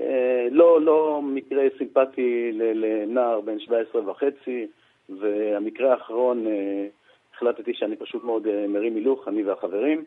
אה, 0.00 0.48
לא, 0.50 0.80
לא 0.80 1.20
מקרה 1.22 1.62
סימפטי 1.78 2.50
לנער 2.52 3.40
בן 3.40 3.58
17 3.58 4.10
וחצי, 4.10 4.66
והמקרה 5.08 5.92
האחרון, 5.92 6.46
אה, 6.46 6.86
החלטתי 7.34 7.74
שאני 7.74 7.96
פשוט 7.96 8.24
מאוד 8.24 8.46
אה, 8.46 8.66
מרים 8.68 8.94
הילוך, 8.94 9.28
אני 9.28 9.42
והחברים. 9.42 10.04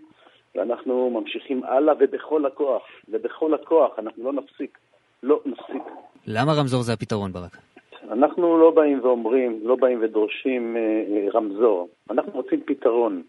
ואנחנו 0.55 1.09
ממשיכים 1.09 1.63
הלאה 1.63 1.93
ובכל 1.99 2.45
הכוח, 2.45 2.83
ובכל 3.09 3.53
הכוח, 3.53 3.99
אנחנו 3.99 4.23
לא 4.23 4.33
נפסיק, 4.33 4.77
לא 5.23 5.39
נפסיק. 5.45 5.83
למה 6.27 6.53
רמזור 6.53 6.81
זה 6.81 6.93
הפתרון, 6.93 7.31
ברק? 7.31 7.57
אנחנו 8.11 8.57
לא 8.57 8.71
באים 8.71 8.99
ואומרים, 9.03 9.59
לא 9.63 9.75
באים 9.75 9.99
ודורשים 10.01 10.77
אה, 10.77 10.81
אה, 10.81 11.27
רמזור, 11.33 11.89
אנחנו 12.09 12.31
רוצים 12.33 12.61
פתרון. 12.65 13.21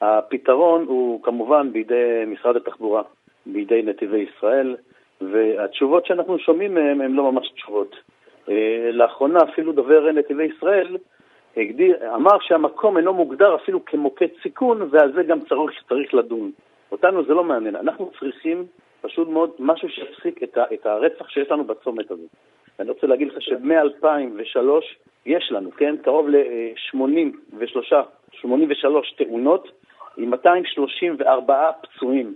הפתרון 0.00 0.84
הוא 0.88 1.22
כמובן 1.22 1.72
בידי 1.72 2.24
משרד 2.26 2.56
התחבורה, 2.56 3.02
בידי 3.46 3.82
נתיבי 3.82 4.18
ישראל, 4.18 4.76
והתשובות 5.20 6.06
שאנחנו 6.06 6.38
שומעים 6.38 6.74
מהם 6.74 7.00
הן 7.00 7.12
לא 7.12 7.32
ממש 7.32 7.50
תשובות. 7.54 7.96
אה, 8.48 8.90
לאחרונה 8.92 9.38
אפילו 9.52 9.72
דובר 9.72 10.12
נתיבי 10.12 10.48
ישראל 10.56 10.96
הגדיר, 11.56 12.14
אמר 12.14 12.38
שהמקום 12.40 12.96
אינו 12.98 13.14
מוגדר 13.14 13.54
אפילו 13.54 13.84
כמוקד 13.84 14.28
סיכון, 14.42 14.88
ועל 14.90 15.12
זה 15.12 15.22
גם 15.22 15.40
צריך, 15.40 15.82
צריך 15.88 16.14
לדון. 16.14 16.50
אותנו 16.92 17.24
זה 17.24 17.34
לא 17.34 17.44
מעניין, 17.44 17.76
אנחנו 17.76 18.10
צריכים 18.20 18.66
פשוט 19.00 19.28
מאוד 19.28 19.50
משהו 19.58 19.88
שיפסיק 19.88 20.42
את, 20.42 20.58
את 20.74 20.86
הרצח 20.86 21.28
שיש 21.28 21.50
לנו 21.50 21.64
בצומת 21.64 22.10
הזה. 22.10 22.26
אני 22.80 22.90
רוצה 22.90 23.06
להגיד 23.06 23.28
לך 23.28 23.42
שמ-2003 23.42 24.58
יש 25.26 25.52
לנו, 25.52 25.70
כן, 25.70 25.96
קרוב 25.96 26.28
ל-83 26.28 27.94
83 28.32 29.14
תאונות 29.18 29.68
עם 30.16 30.30
234 30.30 31.70
פצועים. 31.82 32.34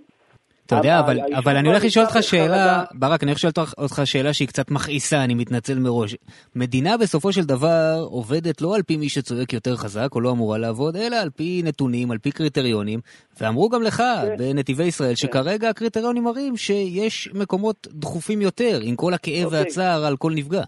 אתה 0.79 0.89
יודע, 0.89 1.01
אבל, 1.01 1.17
אבל 1.35 1.57
אני 1.57 1.69
הולך 1.69 1.85
לשאול 1.85 2.05
אותך 2.05 2.17
שאלה, 2.21 2.85
ברק, 2.95 3.23
אני 3.23 3.31
הולך 3.31 3.39
לשאול 3.39 3.67
אותך 3.79 4.01
שאלה 4.05 4.33
שהיא 4.33 4.49
קצת 4.49 4.71
מכעיסה, 4.71 5.25
אני 5.25 5.35
מתנצל 5.35 5.79
מראש. 5.79 6.17
מדינה 6.57 6.97
בסופו 6.97 7.33
של 7.33 7.43
דבר 7.43 7.95
עובדת 8.11 8.63
לא 8.63 8.75
על 8.77 8.83
פי 8.83 8.97
מי 8.97 9.09
שצועק 9.09 9.53
יותר 9.53 9.77
חזק, 9.77 10.15
או 10.15 10.21
לא 10.21 10.31
אמורה 10.31 10.59
לעבוד, 10.59 10.97
אלא 10.97 11.17
על 11.17 11.31
פי 11.31 11.63
נתונים, 11.65 12.11
על 12.11 12.19
פי 12.19 12.31
קריטריונים, 12.31 13.01
ואמרו 13.41 13.69
גם 13.69 13.83
לך, 13.83 13.97
כן. 13.97 14.37
בנתיבי 14.39 14.85
ישראל, 14.85 15.09
כן. 15.09 15.17
שכרגע 15.17 15.69
הקריטריונים 15.69 16.25
מראים 16.25 16.57
שיש 16.57 17.29
מקומות 17.35 17.89
דחופים 17.91 18.41
יותר, 18.41 18.79
עם 18.83 18.97
כל 18.97 19.15
הכאב 19.15 19.45
אוקיי. 19.45 19.59
והצער 19.59 20.05
על 20.09 20.17
כל 20.17 20.33
נפגע. 20.35 20.63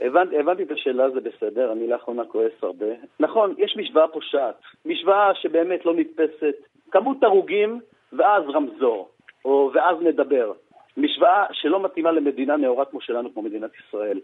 הבנ, 0.00 0.26
הבנתי 0.40 0.62
את 0.62 0.70
השאלה, 0.70 1.10
זה 1.10 1.20
בסדר, 1.20 1.72
אני 1.72 1.88
לאחרונה 1.88 2.22
כועס 2.24 2.52
הרבה. 2.62 2.86
נכון, 3.20 3.54
יש 3.58 3.76
משוואה 3.76 4.08
פושעת, 4.08 4.54
משוואה 4.86 5.30
שבאמת 5.34 5.86
לא 5.86 5.94
נתפסת. 5.96 6.54
כמות 6.90 7.22
הרוגים 7.22 7.80
ואז 8.12 8.42
רמזור. 8.54 9.08
או 9.44 9.70
ואז 9.74 9.96
נדבר. 10.00 10.52
משוואה 10.96 11.44
שלא 11.52 11.82
מתאימה 11.82 12.12
למדינה 12.12 12.56
נאורה 12.56 12.84
כמו 12.84 13.00
שלנו, 13.00 13.32
כמו 13.32 13.42
מדינת 13.42 13.70
ישראל. 13.86 14.20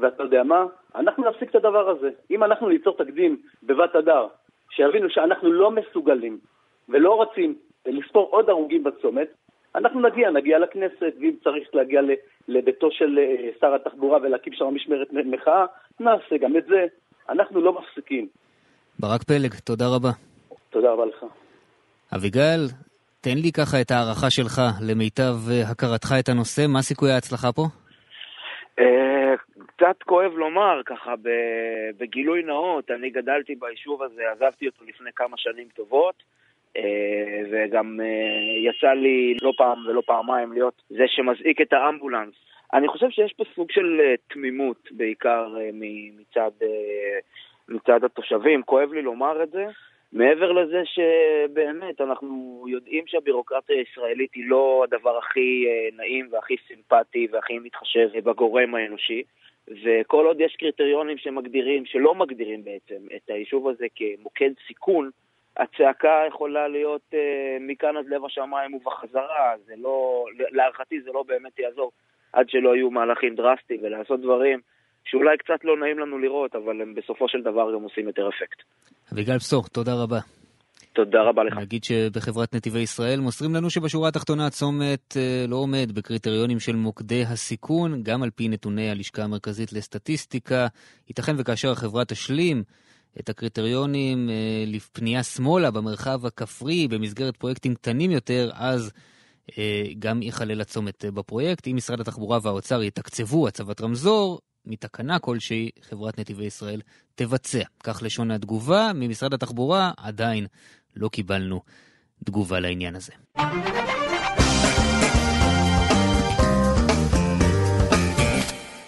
ואתה 0.00 0.22
יודע 0.22 0.42
מה? 0.42 0.64
אנחנו 0.94 1.30
נפסיק 1.30 1.50
את 1.50 1.54
הדבר 1.54 1.88
הזה. 1.88 2.10
אם 2.30 2.44
אנחנו 2.44 2.68
ניצור 2.68 2.96
תקדים 2.96 3.36
בבת 3.62 3.94
הדר, 3.94 4.26
שיבינו 4.70 5.10
שאנחנו 5.10 5.52
לא 5.52 5.70
מסוגלים 5.70 6.38
ולא 6.88 7.14
רוצים 7.14 7.54
לספור 7.86 8.28
עוד 8.30 8.50
הרוגים 8.50 8.84
בצומת, 8.84 9.28
אנחנו 9.74 10.00
נגיע, 10.00 10.30
נגיע 10.30 10.58
לכנסת, 10.58 11.12
ואם 11.20 11.34
צריך 11.44 11.74
להגיע 11.74 12.00
לביתו 12.48 12.90
של 12.90 13.18
אה, 13.18 13.50
שר 13.60 13.74
התחבורה 13.74 14.18
ולהקים 14.22 14.52
שם 14.52 14.74
משמרת 14.74 15.08
מחאה, 15.12 15.66
נעשה 16.00 16.36
גם 16.40 16.56
את 16.56 16.64
זה. 16.66 16.86
אנחנו 17.28 17.60
לא 17.60 17.72
מפסיקים. 17.72 18.28
ברק 18.98 19.22
פלג, 19.22 19.54
תודה 19.64 19.84
רבה. 19.96 20.10
תודה 20.70 20.92
רבה 20.92 21.06
לך. 21.06 21.24
אביגל, 22.14 22.60
תן 23.26 23.38
לי 23.44 23.52
ככה 23.52 23.80
את 23.80 23.90
ההערכה 23.90 24.30
שלך 24.30 24.56
למיטב 24.88 25.34
אה, 25.50 25.70
הכרתך 25.70 26.10
את 26.20 26.28
הנושא, 26.28 26.62
מה 26.68 26.82
סיכויי 26.82 27.12
ההצלחה 27.12 27.52
פה? 27.52 27.62
אה, 28.78 29.34
קצת 29.66 30.02
כואב 30.02 30.32
לומר, 30.32 30.80
ככה 30.86 31.14
בגילוי 31.98 32.42
נאות, 32.42 32.90
אני 32.90 33.10
גדלתי 33.10 33.54
ביישוב 33.54 34.02
הזה, 34.02 34.22
עזבתי 34.32 34.66
אותו 34.66 34.84
לפני 34.84 35.10
כמה 35.16 35.36
שנים 35.36 35.68
טובות, 35.74 36.22
אה, 36.76 36.82
וגם 37.50 38.00
יצא 38.66 38.92
לי 38.92 39.36
לא 39.42 39.52
פעם 39.56 39.86
ולא 39.86 40.02
פעמיים 40.06 40.52
להיות 40.52 40.82
זה 40.88 41.04
שמזעיק 41.06 41.60
את 41.60 41.72
האמבולנס. 41.72 42.34
אני 42.74 42.88
חושב 42.88 43.10
שיש 43.10 43.32
פה 43.32 43.44
סוג 43.54 43.70
של 43.70 44.00
תמימות, 44.28 44.88
בעיקר 44.90 45.54
מצד, 46.18 46.50
מצד 47.68 48.04
התושבים, 48.04 48.62
כואב 48.62 48.92
לי 48.92 49.02
לומר 49.02 49.42
את 49.42 49.50
זה. 49.50 49.66
מעבר 50.16 50.52
לזה 50.52 50.82
שבאמת 50.84 52.00
אנחנו 52.00 52.64
יודעים 52.68 53.04
שהבירוקרטיה 53.06 53.76
הישראלית 53.76 54.34
היא 54.34 54.44
לא 54.48 54.84
הדבר 54.84 55.18
הכי 55.18 55.66
אה, 55.68 55.96
נעים 55.96 56.28
והכי 56.30 56.56
סימפטי 56.66 57.28
והכי 57.30 57.58
מתחשב 57.58 58.08
בגורם 58.24 58.74
האנושי 58.74 59.22
וכל 59.84 60.26
עוד 60.26 60.40
יש 60.40 60.56
קריטריונים 60.56 61.18
שמגדירים, 61.18 61.86
שלא 61.86 62.14
מגדירים 62.14 62.64
בעצם 62.64 63.06
את 63.16 63.30
היישוב 63.30 63.68
הזה 63.68 63.86
כמוקד 63.94 64.50
סיכון, 64.66 65.10
הצעקה 65.56 66.22
יכולה 66.28 66.68
להיות 66.68 67.14
אה, 67.14 67.56
מכאן 67.60 67.96
עד 67.96 68.08
לב 68.08 68.24
השמיים 68.24 68.74
ובחזרה, 68.74 69.54
זה 69.66 69.74
לא, 69.76 70.24
להערכתי 70.38 71.00
זה 71.00 71.12
לא 71.12 71.22
באמת 71.22 71.58
יעזור 71.58 71.92
עד 72.32 72.48
שלא 72.48 72.76
יהיו 72.76 72.90
מהלכים 72.90 73.34
דרסטיים 73.34 73.80
ולעשות 73.82 74.20
דברים 74.20 74.60
שאולי 75.10 75.38
קצת 75.38 75.64
לא 75.64 75.76
נעים 75.76 75.98
לנו 75.98 76.18
לראות, 76.18 76.54
אבל 76.56 76.82
הם 76.82 76.94
בסופו 76.94 77.28
של 77.28 77.40
דבר 77.40 77.72
גם 77.74 77.82
עושים 77.82 78.06
יותר 78.06 78.28
אפקט. 78.28 78.62
אביגל 79.12 79.38
פסור, 79.38 79.64
תודה 79.68 79.94
רבה. 79.94 80.18
תודה 80.92 81.22
רבה 81.22 81.44
לך. 81.44 81.58
נגיד 81.58 81.84
שבחברת 81.84 82.54
נתיבי 82.54 82.78
ישראל 82.78 83.20
מוסרים 83.20 83.54
לנו 83.54 83.70
שבשורה 83.70 84.08
התחתונה 84.08 84.46
הצומת 84.46 85.16
אה, 85.16 85.44
לא 85.48 85.56
עומד 85.56 85.92
בקריטריונים 85.94 86.60
של 86.60 86.76
מוקדי 86.76 87.22
הסיכון, 87.22 88.02
גם 88.02 88.22
על 88.22 88.30
פי 88.30 88.48
נתוני 88.48 88.90
הלשכה 88.90 89.22
המרכזית 89.22 89.72
לסטטיסטיקה. 89.72 90.66
ייתכן 91.08 91.32
וכאשר 91.38 91.70
החברה 91.70 92.04
תשלים 92.04 92.62
את 93.20 93.28
הקריטריונים 93.28 94.30
אה, 94.30 94.64
לפנייה 94.66 95.22
שמאלה 95.22 95.70
במרחב 95.70 96.26
הכפרי 96.26 96.88
במסגרת 96.88 97.36
פרויקטים 97.36 97.74
קטנים 97.74 98.10
יותר, 98.10 98.50
אז 98.54 98.92
אה, 99.58 99.84
גם 99.98 100.22
ייכלל 100.22 100.60
הצומת 100.60 101.04
בפרויקט. 101.04 101.66
אם 101.66 101.76
משרד 101.76 102.00
התחבורה 102.00 102.38
והאוצר 102.42 102.82
יתקצבו 102.82 103.48
הצבת 103.48 103.80
רמזור, 103.80 104.40
מתקנה 104.66 105.18
כלשהי, 105.18 105.70
חברת 105.82 106.18
נתיבי 106.18 106.44
ישראל 106.44 106.80
תבצע. 107.14 107.62
כך 107.84 108.02
לשון 108.02 108.30
התגובה. 108.30 108.90
ממשרד 108.94 109.34
התחבורה 109.34 109.92
עדיין 109.96 110.46
לא 110.96 111.08
קיבלנו 111.08 111.60
תגובה 112.24 112.60
לעניין 112.60 112.96
הזה. 112.96 113.12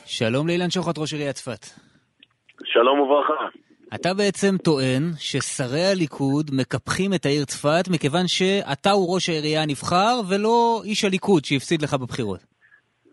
שלום 0.04 0.46
לאילן 0.46 0.70
שוחט, 0.70 0.98
ראש 0.98 1.12
עיריית 1.12 1.36
צפת. 1.36 1.66
שלום 2.64 3.00
וברכה. 3.00 3.58
אתה 3.94 4.14
בעצם 4.14 4.56
טוען 4.64 5.12
ששרי 5.18 5.86
הליכוד 5.86 6.50
מקפחים 6.52 7.14
את 7.14 7.26
העיר 7.26 7.44
צפת 7.44 7.84
מכיוון 7.90 8.28
שאתה 8.28 8.90
הוא 8.90 9.14
ראש 9.14 9.28
העירייה 9.28 9.62
הנבחר 9.62 10.20
ולא 10.28 10.82
איש 10.84 11.04
הליכוד 11.04 11.44
שהפסיד 11.44 11.82
לך 11.82 11.94
בבחירות. 11.94 12.57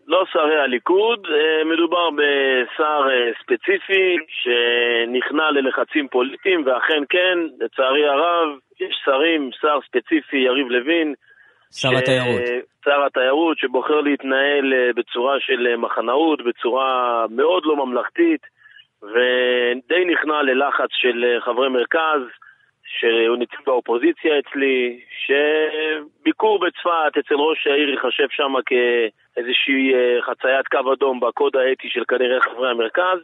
לא 0.06 0.24
שרי 0.32 0.60
הליכוד, 0.60 1.26
אה, 1.30 1.64
מדובר 1.64 2.10
בשר 2.10 3.06
אה, 3.10 3.30
ספציפי 3.42 4.16
שנכנע 4.28 5.50
ללחצים 5.50 6.08
פוליטיים, 6.08 6.62
ואכן 6.66 7.02
כן, 7.08 7.38
לצערי 7.60 8.08
הרב, 8.08 8.48
יש 8.80 8.96
שרים, 9.04 9.50
שר 9.60 9.78
ספציפי, 9.88 10.36
יריב 10.36 10.68
לוין, 10.68 11.14
שר 11.70 11.88
ש... 11.88 11.94
התיירות. 11.94 12.40
שר 12.84 13.04
התיירות 13.04 13.58
שבוחר 13.58 14.00
להתנהל 14.00 14.74
אה, 14.74 14.90
בצורה 14.96 15.40
של 15.40 15.76
מחנאות, 15.76 16.44
בצורה 16.44 17.24
מאוד 17.30 17.62
לא 17.66 17.86
ממלכתית, 17.86 18.40
ודי 19.02 20.04
נכנע 20.04 20.42
ללחץ 20.42 20.88
של 20.90 21.38
חברי 21.40 21.68
מרכז. 21.68 22.20
שהוא 22.98 23.36
נציג 23.36 23.60
באופוזיציה 23.66 24.32
אצלי, 24.38 25.00
שביקור 25.24 26.58
בצפת 26.58 27.12
אצל 27.18 27.34
ראש 27.34 27.66
העיר 27.66 27.88
ייחשב 27.90 28.28
שם 28.30 28.52
כאיזושהי 28.68 29.94
אה, 29.94 30.22
חציית 30.22 30.66
קו 30.68 30.92
אדום 30.92 31.20
בקוד 31.20 31.56
האתי 31.56 31.88
של 31.88 32.04
כנראה 32.08 32.40
חברי 32.40 32.70
המרכז. 32.70 33.20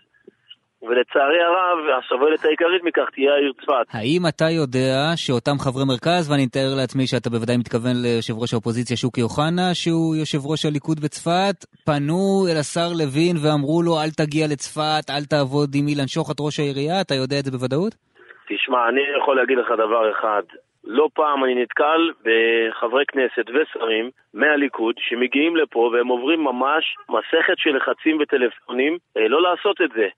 ולצערי 0.88 1.40
הרב, 1.48 1.78
הסובלת 1.98 2.44
העיקרית 2.44 2.82
מכך 2.84 3.10
תהיה 3.14 3.32
העיר 3.32 3.52
צפת. 3.60 3.86
האם 3.90 4.26
אתה 4.28 4.50
יודע 4.50 5.12
שאותם 5.16 5.58
חברי 5.58 5.84
מרכז, 5.84 6.30
ואני 6.30 6.44
מתאר 6.46 6.74
לעצמי 6.76 7.06
שאתה 7.06 7.30
בוודאי 7.30 7.56
מתכוון 7.56 7.96
ליושב 8.02 8.38
ראש 8.38 8.52
האופוזיציה 8.52 8.96
שוקי 8.96 9.22
אוחנה, 9.22 9.74
שהוא 9.74 10.16
יושב 10.16 10.38
ראש 10.46 10.64
הליכוד 10.66 11.00
בצפת, 11.00 11.56
פנו 11.84 12.46
אל 12.50 12.56
השר 12.56 12.88
לוין 12.92 13.36
ואמרו 13.42 13.82
לו 13.82 14.00
אל 14.02 14.10
תגיע 14.10 14.46
לצפת, 14.46 15.10
אל 15.10 15.24
תעבוד 15.24 15.74
עם 15.74 15.88
אילן 15.88 16.08
שוחט 16.08 16.36
ראש 16.40 16.60
העירייה, 16.60 17.00
אתה 17.00 17.14
יודע 17.14 17.38
את 17.38 17.44
זה 17.44 17.50
בוודאות? 17.50 18.11
תשמע, 18.56 18.88
אני 18.88 19.00
יכול 19.18 19.36
להגיד 19.36 19.58
לך 19.58 19.70
דבר 19.70 20.10
אחד. 20.10 20.42
לא 20.84 21.08
פעם 21.14 21.44
אני 21.44 21.54
נתקל 21.54 22.10
בחברי 22.24 23.04
כנסת 23.06 23.44
ושרים 23.54 24.10
מהליכוד 24.34 24.94
שמגיעים 24.98 25.56
לפה 25.56 25.90
והם 25.92 26.08
עוברים 26.08 26.44
ממש 26.44 26.96
מסכת 27.08 27.58
של 27.58 27.76
לחצים 27.76 28.18
וטלפונים 28.20 28.98
אה, 29.16 29.28
לא 29.28 29.42
לעשות 29.42 29.80
את 29.80 29.90
זה. 29.90 30.08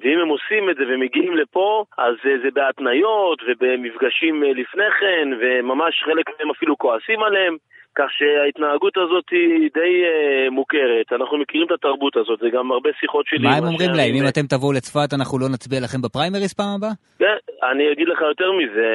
ואם 0.00 0.18
הם 0.18 0.28
עושים 0.28 0.70
את 0.70 0.76
זה 0.76 0.84
ומגיעים 0.88 1.36
לפה, 1.36 1.84
אז 1.98 2.14
אה, 2.26 2.38
זה 2.42 2.50
בהתניות 2.50 3.42
ובמפגשים 3.46 4.44
אה, 4.44 4.52
לפני 4.52 4.90
כן, 5.00 5.28
וממש 5.40 6.02
חלק 6.04 6.26
מהם 6.38 6.50
אפילו 6.50 6.78
כועסים 6.78 7.22
עליהם. 7.22 7.56
כך 7.94 8.08
שההתנהגות 8.10 8.96
הזאת 8.96 9.24
היא 9.30 9.70
די 9.74 9.92
uh, 10.04 10.50
מוכרת, 10.50 11.12
אנחנו 11.12 11.38
מכירים 11.38 11.66
את 11.66 11.72
התרבות 11.72 12.16
הזאת, 12.16 12.38
זה 12.40 12.48
גם 12.50 12.72
הרבה 12.72 12.90
שיחות 13.00 13.26
שלי. 13.26 13.48
מה 13.48 13.56
הם 13.56 13.64
אומרים 13.64 13.90
להם? 13.90 14.14
אם 14.14 14.28
אתם 14.28 14.46
תבואו 14.52 14.72
לצפת 14.72 15.08
אנחנו 15.14 15.38
לא 15.38 15.48
נצביע 15.48 15.80
לכם 15.80 16.02
בפריימריס 16.02 16.52
פעם 16.52 16.72
הבאה? 16.76 16.94
כן, 17.18 17.38
אני 17.70 17.92
אגיד 17.92 18.08
לך 18.08 18.20
יותר 18.20 18.52
מזה, 18.52 18.90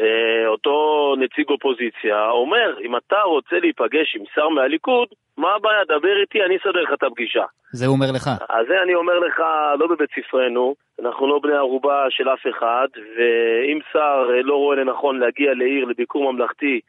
uh, 0.00 0.02
אותו 0.46 0.74
נציג 1.18 1.46
אופוזיציה 1.48 2.30
אומר, 2.30 2.68
אם 2.86 2.96
אתה 2.96 3.20
רוצה 3.34 3.56
להיפגש 3.60 4.16
עם 4.16 4.24
שר 4.34 4.48
מהליכוד, 4.48 5.08
מה 5.38 5.48
הבעיה? 5.56 5.84
דבר 5.84 6.16
איתי, 6.20 6.38
אני 6.46 6.56
אסדר 6.56 6.82
לך 6.82 6.92
את 6.92 7.02
הפגישה. 7.02 7.44
זה 7.72 7.86
הוא 7.86 7.94
אומר 7.94 8.10
לך. 8.14 8.30
אז 8.48 8.66
זה 8.68 8.82
אני 8.82 8.94
אומר 8.94 9.18
לך, 9.18 9.40
לא 9.78 9.86
בבית 9.86 10.10
ספרנו, 10.16 10.74
אנחנו 11.02 11.26
לא 11.26 11.38
בני 11.42 11.56
ערובה 11.56 12.06
של 12.10 12.28
אף 12.28 12.46
אחד, 12.50 12.88
ואם 13.16 13.78
שר 13.92 14.30
לא 14.44 14.54
רואה 14.54 14.76
לנכון 14.76 15.18
להגיע 15.18 15.54
לעיר 15.54 15.84
לביקור 15.84 16.32
ממלכתי, 16.32 16.80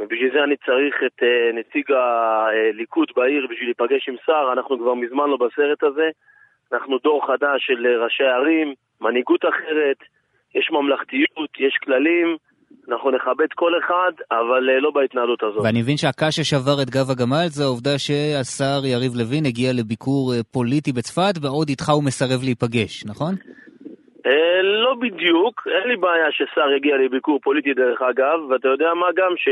ובשביל 0.00 0.30
זה 0.32 0.44
אני 0.44 0.56
צריך 0.56 0.94
את 1.06 1.22
uh, 1.22 1.56
נציג 1.58 1.86
הליכוד 1.92 3.08
בעיר 3.16 3.46
בשביל 3.50 3.68
להיפגש 3.68 4.08
עם 4.08 4.16
שר, 4.26 4.52
אנחנו 4.52 4.78
כבר 4.78 4.94
מזמן 4.94 5.26
לא 5.30 5.36
בסרט 5.36 5.82
הזה. 5.82 6.08
אנחנו 6.72 6.98
דור 6.98 7.26
חדש 7.26 7.58
של 7.66 7.86
אה, 7.86 8.04
ראשי 8.04 8.24
ערים, 8.24 8.74
מנהיגות 9.00 9.44
אחרת, 9.44 9.98
יש 10.54 10.70
ממלכתיות, 10.70 11.50
יש 11.58 11.74
כללים, 11.84 12.36
אנחנו 12.88 13.10
נכבד 13.10 13.50
כל 13.54 13.72
אחד, 13.78 14.12
אבל 14.30 14.62
uh, 14.70 14.80
לא 14.82 14.90
בהתנהלות 14.90 15.42
הזאת. 15.42 15.64
ואני 15.64 15.82
מבין 15.82 15.96
שהקש 15.96 16.36
ששבר 16.40 16.76
את 16.82 16.90
גב 16.90 17.10
הגמל 17.10 17.46
זה 17.48 17.64
העובדה 17.64 17.98
שהשר 17.98 18.78
יריב 18.84 19.12
לוין 19.20 19.46
הגיע 19.46 19.72
לביקור 19.72 20.32
פוליטי 20.52 20.92
בצפת, 20.92 21.34
ועוד 21.42 21.68
איתך 21.68 21.88
הוא 21.90 22.04
מסרב 22.04 22.40
להיפגש, 22.42 23.04
נכון? 23.06 23.34
Uh, 24.26 24.62
לא 24.62 24.94
בדיוק, 24.94 25.66
אין 25.70 25.88
לי 25.88 25.96
בעיה 25.96 26.32
ששר 26.32 26.72
יגיע 26.76 26.96
לביקור 26.96 27.40
פוליטי 27.42 27.74
דרך 27.74 28.02
אגב, 28.02 28.40
ואתה 28.50 28.68
יודע 28.68 28.94
מה 28.94 29.06
גם 29.16 29.36
ש... 29.36 29.48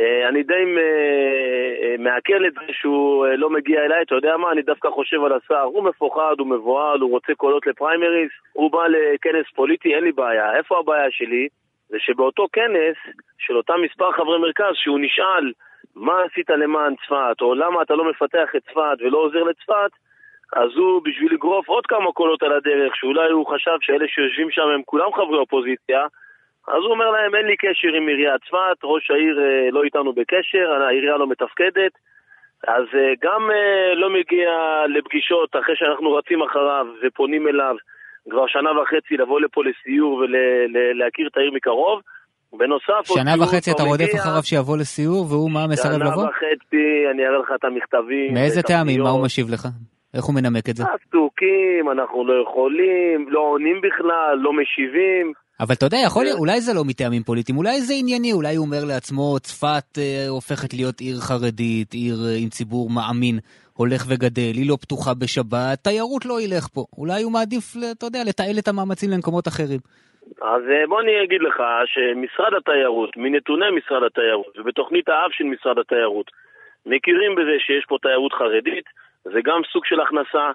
Uh, 0.00 0.28
אני 0.28 0.42
די 0.42 0.54
uh, 0.54 2.02
מעכל 2.02 2.46
את 2.46 2.52
זה 2.54 2.72
שהוא 2.72 3.26
לא 3.26 3.50
מגיע 3.50 3.84
אליי, 3.84 4.02
אתה 4.02 4.14
יודע 4.14 4.36
מה, 4.36 4.52
אני 4.52 4.62
דווקא 4.62 4.90
חושב 4.90 5.24
על 5.24 5.32
השר, 5.32 5.60
הוא 5.62 5.84
מפוחד, 5.84 6.34
הוא 6.38 6.46
מבוהל, 6.46 7.00
הוא 7.00 7.10
רוצה 7.10 7.34
קולות 7.34 7.66
לפריימריס, 7.66 8.30
הוא 8.52 8.72
בא 8.72 8.86
לכנס 8.86 9.46
פוליטי, 9.54 9.94
אין 9.94 10.04
לי 10.04 10.12
בעיה. 10.12 10.56
איפה 10.56 10.78
הבעיה 10.78 11.10
שלי? 11.10 11.48
זה 11.88 11.96
שבאותו 11.98 12.46
כנס 12.52 12.96
של 13.38 13.56
אותם 13.56 13.74
מספר 13.82 14.12
חברי 14.12 14.38
מרכז, 14.38 14.74
שהוא 14.74 14.98
נשאל 15.00 15.52
מה 15.96 16.22
עשית 16.22 16.50
למען 16.50 16.94
צפת, 16.96 17.40
או 17.40 17.54
למה 17.54 17.82
אתה 17.82 17.94
לא 17.94 18.10
מפתח 18.10 18.48
את 18.56 18.62
צפת 18.62 18.96
ולא 19.00 19.18
עוזר 19.18 19.42
לצפת, 19.42 19.90
אז 20.52 20.70
הוא, 20.76 21.02
בשביל 21.04 21.34
לגרוף 21.34 21.68
עוד 21.68 21.86
כמה 21.86 22.12
קולות 22.12 22.42
על 22.42 22.52
הדרך, 22.52 22.96
שאולי 22.96 23.30
הוא 23.30 23.46
חשב 23.46 23.76
שאלה 23.80 24.06
שיושבים 24.08 24.50
שם 24.50 24.68
הם 24.74 24.82
כולם 24.86 25.12
חברי 25.12 25.38
אופוזיציה, 25.38 26.02
אז 26.68 26.80
הוא 26.84 26.90
אומר 26.90 27.10
להם, 27.10 27.34
אין 27.34 27.46
לי 27.46 27.56
קשר 27.56 27.92
עם 27.96 28.08
עיריית 28.08 28.40
צפת, 28.46 28.78
ראש 28.84 29.10
העיר 29.10 29.40
אה, 29.40 29.70
לא 29.70 29.84
איתנו 29.84 30.12
בקשר, 30.12 30.66
העירייה 30.86 31.16
לא 31.16 31.26
מתפקדת, 31.26 31.92
אז 32.68 32.86
אה, 32.94 33.12
גם 33.24 33.42
אה, 33.50 33.94
לא 33.94 34.08
מגיע 34.10 34.50
לפגישות 34.96 35.50
אחרי 35.60 35.76
שאנחנו 35.76 36.12
רצים 36.12 36.42
אחריו 36.42 36.86
ופונים 37.02 37.48
אליו 37.48 37.74
כבר 38.30 38.46
שנה 38.46 38.70
וחצי 38.80 39.14
לבוא 39.16 39.40
לפה 39.40 39.60
לסיור 39.64 40.12
ולהכיר 40.14 41.26
את 41.28 41.36
העיר 41.36 41.50
מקרוב. 41.54 42.00
בנוסף, 42.52 43.02
שנה 43.04 43.34
וחצי 43.42 43.70
אתה 43.70 43.82
רודף 43.82 44.14
אחריו 44.14 44.42
שיבוא 44.42 44.76
לסיור 44.76 45.26
והוא 45.30 45.50
מה 45.50 45.66
מסרב 45.72 46.02
לבוא? 46.02 46.22
שנה 46.22 46.30
וחצי, 46.30 46.86
אני 47.10 47.26
אראה 47.26 47.38
לך 47.38 47.52
את 47.54 47.64
המכתבים. 47.64 48.34
מאיזה 48.34 48.62
טעמים? 48.62 49.02
מה 49.02 49.10
הוא 49.10 49.24
משיב 49.24 49.46
לך? 49.50 49.66
איך 50.14 50.24
הוא 50.24 50.34
מנמק 50.34 50.68
את 50.70 50.76
זה? 50.76 50.84
עסוקים, 50.84 51.90
אנחנו 51.90 52.24
לא 52.24 52.42
יכולים, 52.42 53.28
לא 53.28 53.40
עונים 53.40 53.80
בכלל, 53.80 54.38
לא 54.38 54.52
משיבים. 54.52 55.32
אבל 55.60 55.74
אתה 55.74 55.86
יודע, 55.86 55.96
יכול 56.06 56.24
להיות, 56.24 56.38
אולי 56.38 56.60
זה 56.60 56.72
לא 56.78 56.82
מטעמים 56.90 57.22
פוליטיים, 57.22 57.58
אולי 57.58 57.80
זה 57.80 57.94
ענייני, 58.00 58.32
אולי 58.32 58.54
הוא 58.56 58.66
אומר 58.66 58.82
לעצמו, 58.90 59.38
צפת 59.38 59.88
אה, 59.98 60.28
הופכת 60.28 60.70
להיות 60.78 61.00
עיר 61.00 61.16
חרדית, 61.28 61.90
עיר 61.92 62.16
אה, 62.26 62.36
עם 62.42 62.48
ציבור 62.56 62.86
מאמין, 62.96 63.36
הולך 63.80 64.00
וגדל, 64.08 64.54
היא 64.60 64.70
לא 64.70 64.76
פתוחה 64.82 65.12
בשבת, 65.20 65.78
תיירות 65.86 66.22
לא 66.30 66.36
ילך 66.44 66.64
פה. 66.74 66.82
אולי 67.00 67.22
הוא 67.22 67.32
מעדיף, 67.36 67.64
אתה 67.96 68.06
יודע, 68.06 68.22
לתעל 68.28 68.56
את 68.60 68.68
המאמצים 68.68 69.10
למקומות 69.14 69.46
אחרים. 69.48 69.80
אז 70.52 70.62
אה, 70.72 70.86
בוא 70.88 71.00
אני 71.00 71.14
אגיד 71.24 71.42
לך 71.48 71.58
שמשרד 71.92 72.52
התיירות, 72.58 73.12
מנתוני 73.16 73.70
משרד 73.78 74.02
התיירות 74.08 74.54
ובתוכנית 74.58 75.08
האב 75.08 75.30
של 75.36 75.44
משרד 75.44 75.78
התיירות, 75.78 76.28
מכירים 76.86 77.32
בזה 77.38 77.56
שיש 77.64 77.84
פה 77.88 77.96
תיירות 78.02 78.32
חרדית, 78.32 78.86
זה 79.24 79.40
גם 79.44 79.60
סוג 79.72 79.84
של 79.84 80.00
הכנסה, 80.00 80.50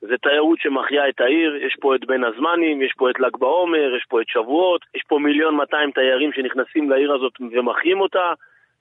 זה 0.00 0.18
תיירות 0.22 0.58
שמחיה 0.60 1.08
את 1.08 1.20
העיר, 1.20 1.56
יש 1.56 1.76
פה 1.80 1.94
את 1.94 2.06
בין 2.06 2.24
הזמנים, 2.24 2.82
יש 2.82 2.92
פה 2.96 3.10
את 3.10 3.20
ל"ג 3.20 3.36
בעומר, 3.38 3.94
יש 3.96 4.04
פה 4.08 4.20
את 4.20 4.28
שבועות, 4.28 4.80
יש 4.94 5.02
פה 5.08 5.18
מיליון 5.18 5.54
200 5.54 5.90
תיירים 5.90 6.32
שנכנסים 6.32 6.90
לעיר 6.90 7.12
הזאת 7.12 7.32
ומחיים 7.40 8.00
אותה, 8.00 8.32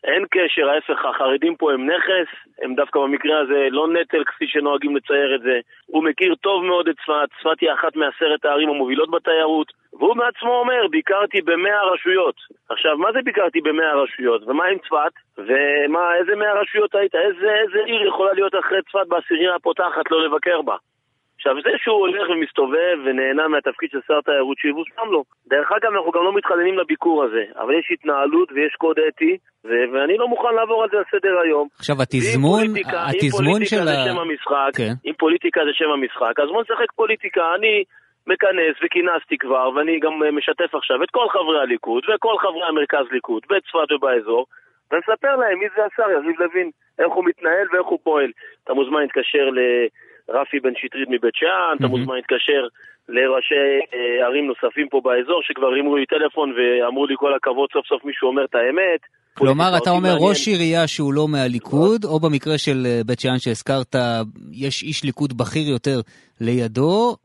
אין 0.04 0.26
קשר, 0.32 0.70
ההפך, 0.70 1.06
החרדים 1.06 1.56
פה 1.56 1.74
הם 1.74 1.90
נכס, 1.90 2.28
הם 2.62 2.76
דווקא 2.76 3.00
במקרה 3.00 3.40
הזה 3.40 3.68
לא 3.72 3.88
נטל 3.88 4.24
כפי 4.24 4.48
שנוהגים 4.48 4.96
לצייר 4.96 5.36
את 5.36 5.42
זה. 5.42 5.60
הוא 5.86 6.04
מכיר 6.04 6.36
טוב 6.36 6.64
מאוד 6.64 6.88
את 6.88 6.96
צפת, 6.96 7.30
צפת 7.40 7.60
היא 7.62 7.74
אחת 7.74 7.96
מעשרת 7.96 8.46
הערים 8.46 8.70
המובילות 8.70 9.12
בתיירות, 9.12 9.74
והוא 10.00 10.16
בעצמו 10.18 10.54
אומר, 10.60 10.88
ביקרתי 10.92 11.42
במאה 11.42 11.84
רשויות. 11.94 12.36
עכשיו, 12.70 12.98
מה 12.98 13.12
זה 13.14 13.20
ביקרתי 13.24 13.62
במאה 13.62 13.94
רשויות? 14.04 14.42
ומה 14.48 14.66
עם 14.66 14.78
צפת? 14.78 15.14
ומה, 15.38 16.16
איזה 16.20 16.36
מאה 16.36 16.62
רשויות 16.62 16.96
היית? 16.96 17.16
איזה, 17.16 17.50
איזה 17.62 17.80
עיר 17.86 18.08
יכולה 18.08 18.34
להיות 18.34 18.54
אחרי 18.56 18.82
צפת 18.82 19.08
בעשירייה 19.08 19.56
הפותחת 19.56 20.12
לא 20.12 20.26
לבקר 20.26 20.62
בה? 20.62 20.76
עכשיו, 21.38 21.54
זה 21.64 21.74
שהוא 21.84 22.00
הולך 22.00 22.30
ומסתובב 22.30 22.98
ונהנה 23.06 23.48
מהתפקיד 23.48 23.90
של 23.92 24.02
שר 24.08 24.22
תיירות 24.22 24.58
שיבושם 24.58 25.08
לו. 25.12 25.24
דרך 25.48 25.72
אגב, 25.72 25.92
אנחנו 25.96 26.12
גם 26.12 26.24
לא 26.24 26.34
מתחננים 26.38 26.78
לביקור 26.80 27.24
הזה, 27.24 27.44
אבל 27.62 27.74
יש 27.80 27.88
התנהלות 27.94 28.52
ויש 28.52 28.74
קוד 28.78 28.98
אתי, 29.08 29.38
ו- 29.66 29.88
ואני 29.92 30.18
לא 30.18 30.28
מוכן 30.28 30.54
לעבור 30.56 30.84
על 30.84 30.90
זה 30.92 30.98
לסדר 31.04 31.36
היום. 31.44 31.68
עכשיו, 31.80 31.96
התזמון, 32.02 32.64
התזמון 33.14 33.66
של 33.66 33.78
ה... 33.78 33.82
אם 33.82 33.86
פוליטיקה 33.86 33.86
זה 33.86 34.10
שם 34.10 34.20
המשחק, 34.20 34.72
כן. 34.78 34.94
אם 35.06 35.14
פוליטיקה 35.20 35.62
זה 35.68 35.74
שם 35.74 35.90
המשחק, 35.96 36.36
אז 36.44 36.48
בוא 36.50 36.62
נשחק 36.62 36.92
פוליטיקה. 36.96 37.42
אני 37.58 37.84
מכנס 38.28 38.76
וכינסתי 38.84 39.38
כבר, 39.38 39.70
ואני 39.76 40.00
גם 40.00 40.14
משתף 40.38 40.76
עכשיו 40.76 41.04
את 41.04 41.12
כל 41.12 41.28
חברי 41.30 41.60
הליכוד 41.60 42.04
וכל 42.10 42.36
חברי 42.44 42.66
המרכז 42.70 43.06
ליכוד 43.12 43.44
בצפת 43.50 43.92
ובאזור, 43.92 44.46
ונספר 44.92 45.36
להם 45.36 45.60
מי 45.60 45.68
זה 45.76 45.82
השר 45.86 46.12
יריב 46.12 46.36
לוין, 46.42 46.70
איך 47.00 47.12
הוא 47.16 47.26
מתנהל 47.26 47.68
ואיך 47.72 47.88
הוא 47.88 48.00
פועל. 48.04 48.32
אתה 48.64 48.74
מוזמן 48.74 49.02
להתקשר 49.02 49.46
ל... 49.58 49.60
רפי 50.30 50.60
בן 50.60 50.74
שטרית 50.76 51.10
מבית 51.10 51.36
שאן, 51.36 51.76
אתה 51.80 51.88
מוזמן 51.88 52.16
להתקשר 52.16 52.62
לראשי 53.10 53.70
אה, 53.94 54.26
ערים 54.26 54.48
נוספים 54.48 54.88
פה 54.90 55.02
באזור 55.04 55.40
שכבר 55.44 55.68
הרימו 55.68 55.98
לי 55.98 56.06
טלפון 56.06 56.54
ואמרו 56.58 57.06
לי 57.08 57.16
כל 57.18 57.34
הכבוד 57.36 57.70
סוף 57.74 57.86
סוף 57.88 58.06
מישהו 58.06 58.28
אומר 58.28 58.46
את 58.46 58.56
האמת. 58.56 59.02
כלומר 59.34 59.78
אתה 59.78 59.90
אומר 59.90 60.16
ראש 60.20 60.48
עירייה 60.48 60.88
שהוא 60.88 61.14
לא 61.14 61.28
מהליכוד, 61.28 62.06
או 62.06 62.20
במקרה 62.20 62.58
של 62.58 62.78
אה, 62.86 63.02
בית 63.06 63.20
שאן 63.20 63.40
שהזכרת, 63.40 63.96
יש 64.52 64.84
איש 64.84 65.04
ליכוד 65.04 65.38
בכיר 65.38 65.68
יותר 65.70 66.00
לידו, 66.42 67.16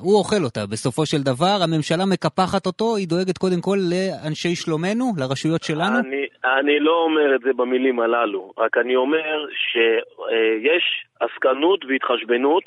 הוא 0.00 0.18
אוכל 0.18 0.42
אותה. 0.44 0.60
בסופו 0.72 1.06
של 1.06 1.22
דבר, 1.30 1.56
הממשלה 1.64 2.04
מקפחת 2.14 2.66
אותו, 2.66 2.96
היא 2.96 3.08
דואגת 3.08 3.38
קודם 3.38 3.60
כל 3.60 3.78
לאנשי 3.92 4.54
שלומנו, 4.54 5.04
לרשויות 5.18 5.62
שלנו? 5.62 5.98
אני, 5.98 6.26
אני 6.58 6.80
לא 6.80 6.94
אומר 7.04 7.34
את 7.34 7.40
זה 7.40 7.50
במילים 7.56 8.00
הללו, 8.00 8.52
רק 8.58 8.78
אני 8.78 8.96
אומר 8.96 9.46
שיש 9.70 10.84
עסקנות 11.20 11.84
והתחשבנות. 11.84 12.64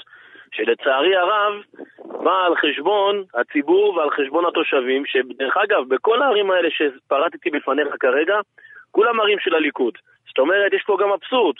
שלצערי 0.51 1.15
הרב 1.15 1.53
באה 2.23 2.45
על 2.45 2.55
חשבון 2.55 3.23
הציבור 3.39 3.95
ועל 3.95 4.09
חשבון 4.09 4.45
התושבים, 4.45 5.03
שדרך 5.05 5.57
אגב, 5.57 5.81
בכל 5.87 6.21
הערים 6.21 6.51
האלה 6.51 6.69
שפרטתי 6.71 7.49
בפניך 7.49 7.87
כרגע, 7.99 8.35
כולם 8.91 9.19
ערים 9.19 9.39
של 9.39 9.55
הליכוד. 9.55 9.93
זאת 10.27 10.39
אומרת, 10.39 10.73
יש 10.73 10.83
פה 10.87 10.97
גם 11.01 11.09
אבסורד. 11.11 11.55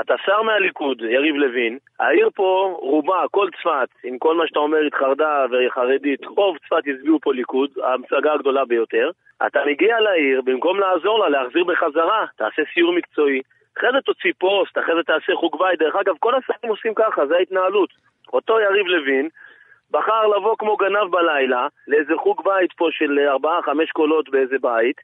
אתה 0.00 0.14
שר 0.26 0.42
מהליכוד, 0.42 1.02
יריב 1.02 1.36
לוין, 1.36 1.78
העיר 2.00 2.30
פה, 2.34 2.76
רובה, 2.80 3.24
כל 3.30 3.48
צפת, 3.58 3.88
עם 4.04 4.18
כל 4.18 4.34
מה 4.34 4.46
שאתה 4.46 4.58
אומר, 4.58 4.78
התחרדה 4.86 5.46
וחרדית, 5.50 6.24
רוב 6.24 6.58
צפת 6.58 6.82
הצביעו 6.86 7.20
פה 7.20 7.32
ליכוד, 7.32 7.70
ההמשגה 7.82 8.32
הגדולה 8.32 8.64
ביותר. 8.64 9.10
אתה 9.46 9.60
מגיע 9.66 10.00
לעיר, 10.00 10.40
במקום 10.44 10.80
לעזור 10.80 11.18
לה, 11.18 11.28
להחזיר 11.28 11.64
בחזרה, 11.64 12.24
תעשה 12.36 12.62
סיור 12.74 12.92
מקצועי, 12.92 13.40
אחרי 13.78 13.92
זה 13.92 14.00
תוציא 14.00 14.32
פוסט, 14.38 14.78
אחרי 14.78 14.94
זה 14.94 15.02
תעשה 15.02 15.34
חוג 15.34 15.58
בית. 15.58 15.78
דרך 15.78 15.96
אגב, 15.96 16.14
כל 16.20 16.34
השרים 16.34 16.70
עושים 16.70 16.94
ככה, 16.94 17.26
זה 17.26 17.36
ההתנהלות. 17.36 17.90
אותו 18.32 18.60
יריב 18.60 18.86
לוין 18.86 19.28
בחר 19.90 20.26
לבוא 20.26 20.56
כמו 20.58 20.76
גנב 20.76 21.10
בלילה 21.10 21.66
לאיזה 21.88 22.12
חוג 22.16 22.42
בית 22.44 22.72
פה 22.72 22.88
של 22.90 23.18
ארבעה, 23.28 23.62
חמש 23.62 23.90
קולות 23.90 24.28
באיזה 24.28 24.56
בית, 24.60 25.00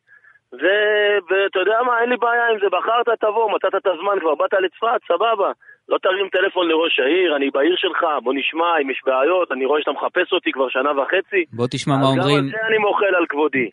ואתה 0.52 1.58
יודע 1.58 1.78
מה, 1.86 2.00
אין 2.00 2.10
לי 2.10 2.16
בעיה 2.16 2.46
עם 2.48 2.58
זה, 2.60 2.66
בחרת 2.66 3.08
תבוא, 3.20 3.50
מצאת 3.54 3.74
את 3.74 3.86
הזמן 3.86 4.16
כבר, 4.20 4.34
באת 4.34 4.52
לצפת, 4.52 5.00
סבבה. 5.08 5.52
לא 5.88 5.98
תרים 5.98 6.28
טלפון 6.28 6.68
לראש 6.68 7.00
העיר, 7.00 7.36
אני 7.36 7.50
בעיר 7.50 7.74
שלך, 7.76 8.00
בוא 8.22 8.34
נשמע 8.34 8.78
אם 8.82 8.90
יש 8.90 9.00
בעיות, 9.06 9.52
אני 9.52 9.64
רואה 9.66 9.80
שאתה 9.80 9.92
מחפש 9.92 10.32
אותי 10.32 10.52
כבר 10.52 10.68
שנה 10.68 10.90
וחצי. 11.00 11.44
בוא 11.52 11.66
תשמע 11.70 11.94
מה 12.00 12.06
אומרים. 12.06 12.38
גם 12.38 12.44
על 12.44 12.50
זה 12.50 12.66
אני 12.68 12.78
מוחל 12.78 13.14
על 13.14 13.26
כבודי. 13.28 13.68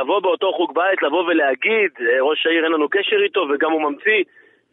לבוא 0.00 0.20
באותו 0.20 0.52
חוג 0.52 0.74
בית, 0.74 1.02
לבוא 1.02 1.22
ולהגיד, 1.24 1.90
אה, 2.00 2.22
ראש 2.22 2.46
העיר 2.46 2.64
אין 2.64 2.72
לנו 2.72 2.88
קשר 2.88 3.16
איתו, 3.24 3.40
וגם 3.50 3.70
הוא 3.72 3.82
ממציא 3.82 4.20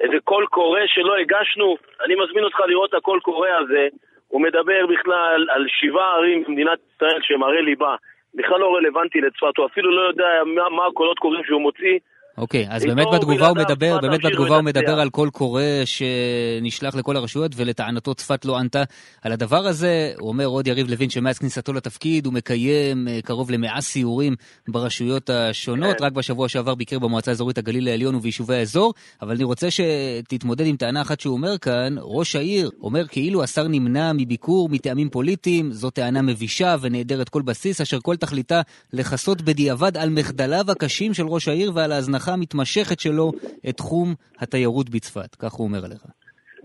איזה 0.01 0.17
קול 0.23 0.45
קורא 0.45 0.79
שלא 0.85 1.15
הגשנו, 1.17 1.77
אני 2.05 2.15
מזמין 2.21 2.43
אותך 2.43 2.59
לראות 2.67 2.89
את 2.89 2.93
הקול 2.93 3.19
קורא 3.19 3.49
הזה. 3.59 3.87
הוא 4.27 4.41
מדבר 4.41 4.85
בכלל 4.93 5.47
על 5.49 5.65
שבעה 5.67 6.15
ערים 6.15 6.43
במדינת 6.47 6.79
ישראל 6.95 7.19
שהם 7.21 7.43
ערי 7.43 7.61
ליבה. 7.61 7.95
בכלל 8.37 8.59
לא 8.59 8.75
רלוונטי 8.75 9.21
לצפת, 9.21 9.57
הוא 9.57 9.65
אפילו 9.65 9.91
לא 9.91 10.01
יודע 10.01 10.27
מה, 10.45 10.69
מה 10.69 10.85
הקולות 10.85 11.19
קוראים 11.19 11.43
שהוא 11.43 11.61
מוציא. 11.61 11.99
אוקיי, 12.37 12.65
אז 12.69 12.83
באמת 12.83 13.07
בתגובה 13.13 13.47
הוא 13.47 13.57
מדבר, 13.57 13.97
באמת 14.01 14.19
בתגובה 14.25 14.55
הוא 14.55 14.63
מדבר 14.63 14.99
על 14.99 15.09
קול 15.09 15.29
קורא 15.29 15.61
שנשלח 15.85 16.95
לכל 16.95 17.17
הרשויות, 17.17 17.51
ולטענתו 17.55 18.13
צפת 18.13 18.45
לא 18.45 18.57
ענתה 18.57 18.83
על 19.21 19.31
הדבר 19.31 19.67
הזה. 19.67 20.13
הוא 20.19 20.29
אומר 20.29 20.45
עוד 20.45 20.67
יריב 20.67 20.89
לוין 20.89 21.09
שמאז 21.09 21.39
כניסתו 21.39 21.73
לתפקיד 21.73 22.25
הוא 22.25 22.33
מקיים 22.33 23.07
אה, 23.07 23.19
קרוב 23.23 23.51
למאה 23.51 23.81
סיורים 23.81 24.35
ברשויות 24.67 25.29
השונות, 25.29 25.97
כן. 25.97 26.05
רק 26.05 26.11
בשבוע 26.11 26.49
שעבר 26.49 26.75
ביקר 26.75 26.99
במועצה 26.99 27.31
האזורית 27.31 27.57
הגליל 27.57 27.87
העליון 27.87 28.15
וביישובי 28.15 28.55
האזור, 28.55 28.93
אבל 29.21 29.35
אני 29.35 29.43
רוצה 29.43 29.67
שתתמודד 29.71 30.65
עם 30.65 30.75
טענה 30.75 31.01
אחת 31.01 31.19
שהוא 31.19 31.33
אומר 31.33 31.57
כאן, 31.57 31.95
ראש 32.01 32.35
העיר 32.35 32.71
אומר 32.81 33.07
כאילו 33.07 33.43
השר 33.43 33.67
נמנע 33.67 34.13
מביקור 34.13 34.69
מטעמים 34.69 35.09
פוליטיים, 35.09 35.71
זו 35.71 35.89
טענה 35.89 36.21
מבישה 36.21 36.75
ונעדרת 36.81 37.29
כל 37.29 37.41
בסיס, 37.41 37.81
אשר 37.81 37.99
כל 37.99 38.15
תכליתה 38.15 38.61
לכסות 38.93 39.41
בדיעבד 39.41 39.97
על 39.97 40.09
מחדליו 40.09 40.71
הקשים 40.71 41.13
של 41.13 41.27
ראש 41.27 41.47
העיר 41.47 41.71
ועל 41.75 41.91
ההזנחה 41.91 42.26
ההצלחה 42.27 42.33
המתמשכת 42.33 42.99
שלו 42.99 43.31
את 43.69 43.77
תחום 43.77 44.07
התיירות 44.39 44.89
בצפת, 44.89 45.35
כך 45.35 45.51
הוא 45.53 45.67
אומר 45.67 45.85
עליך. 45.85 46.03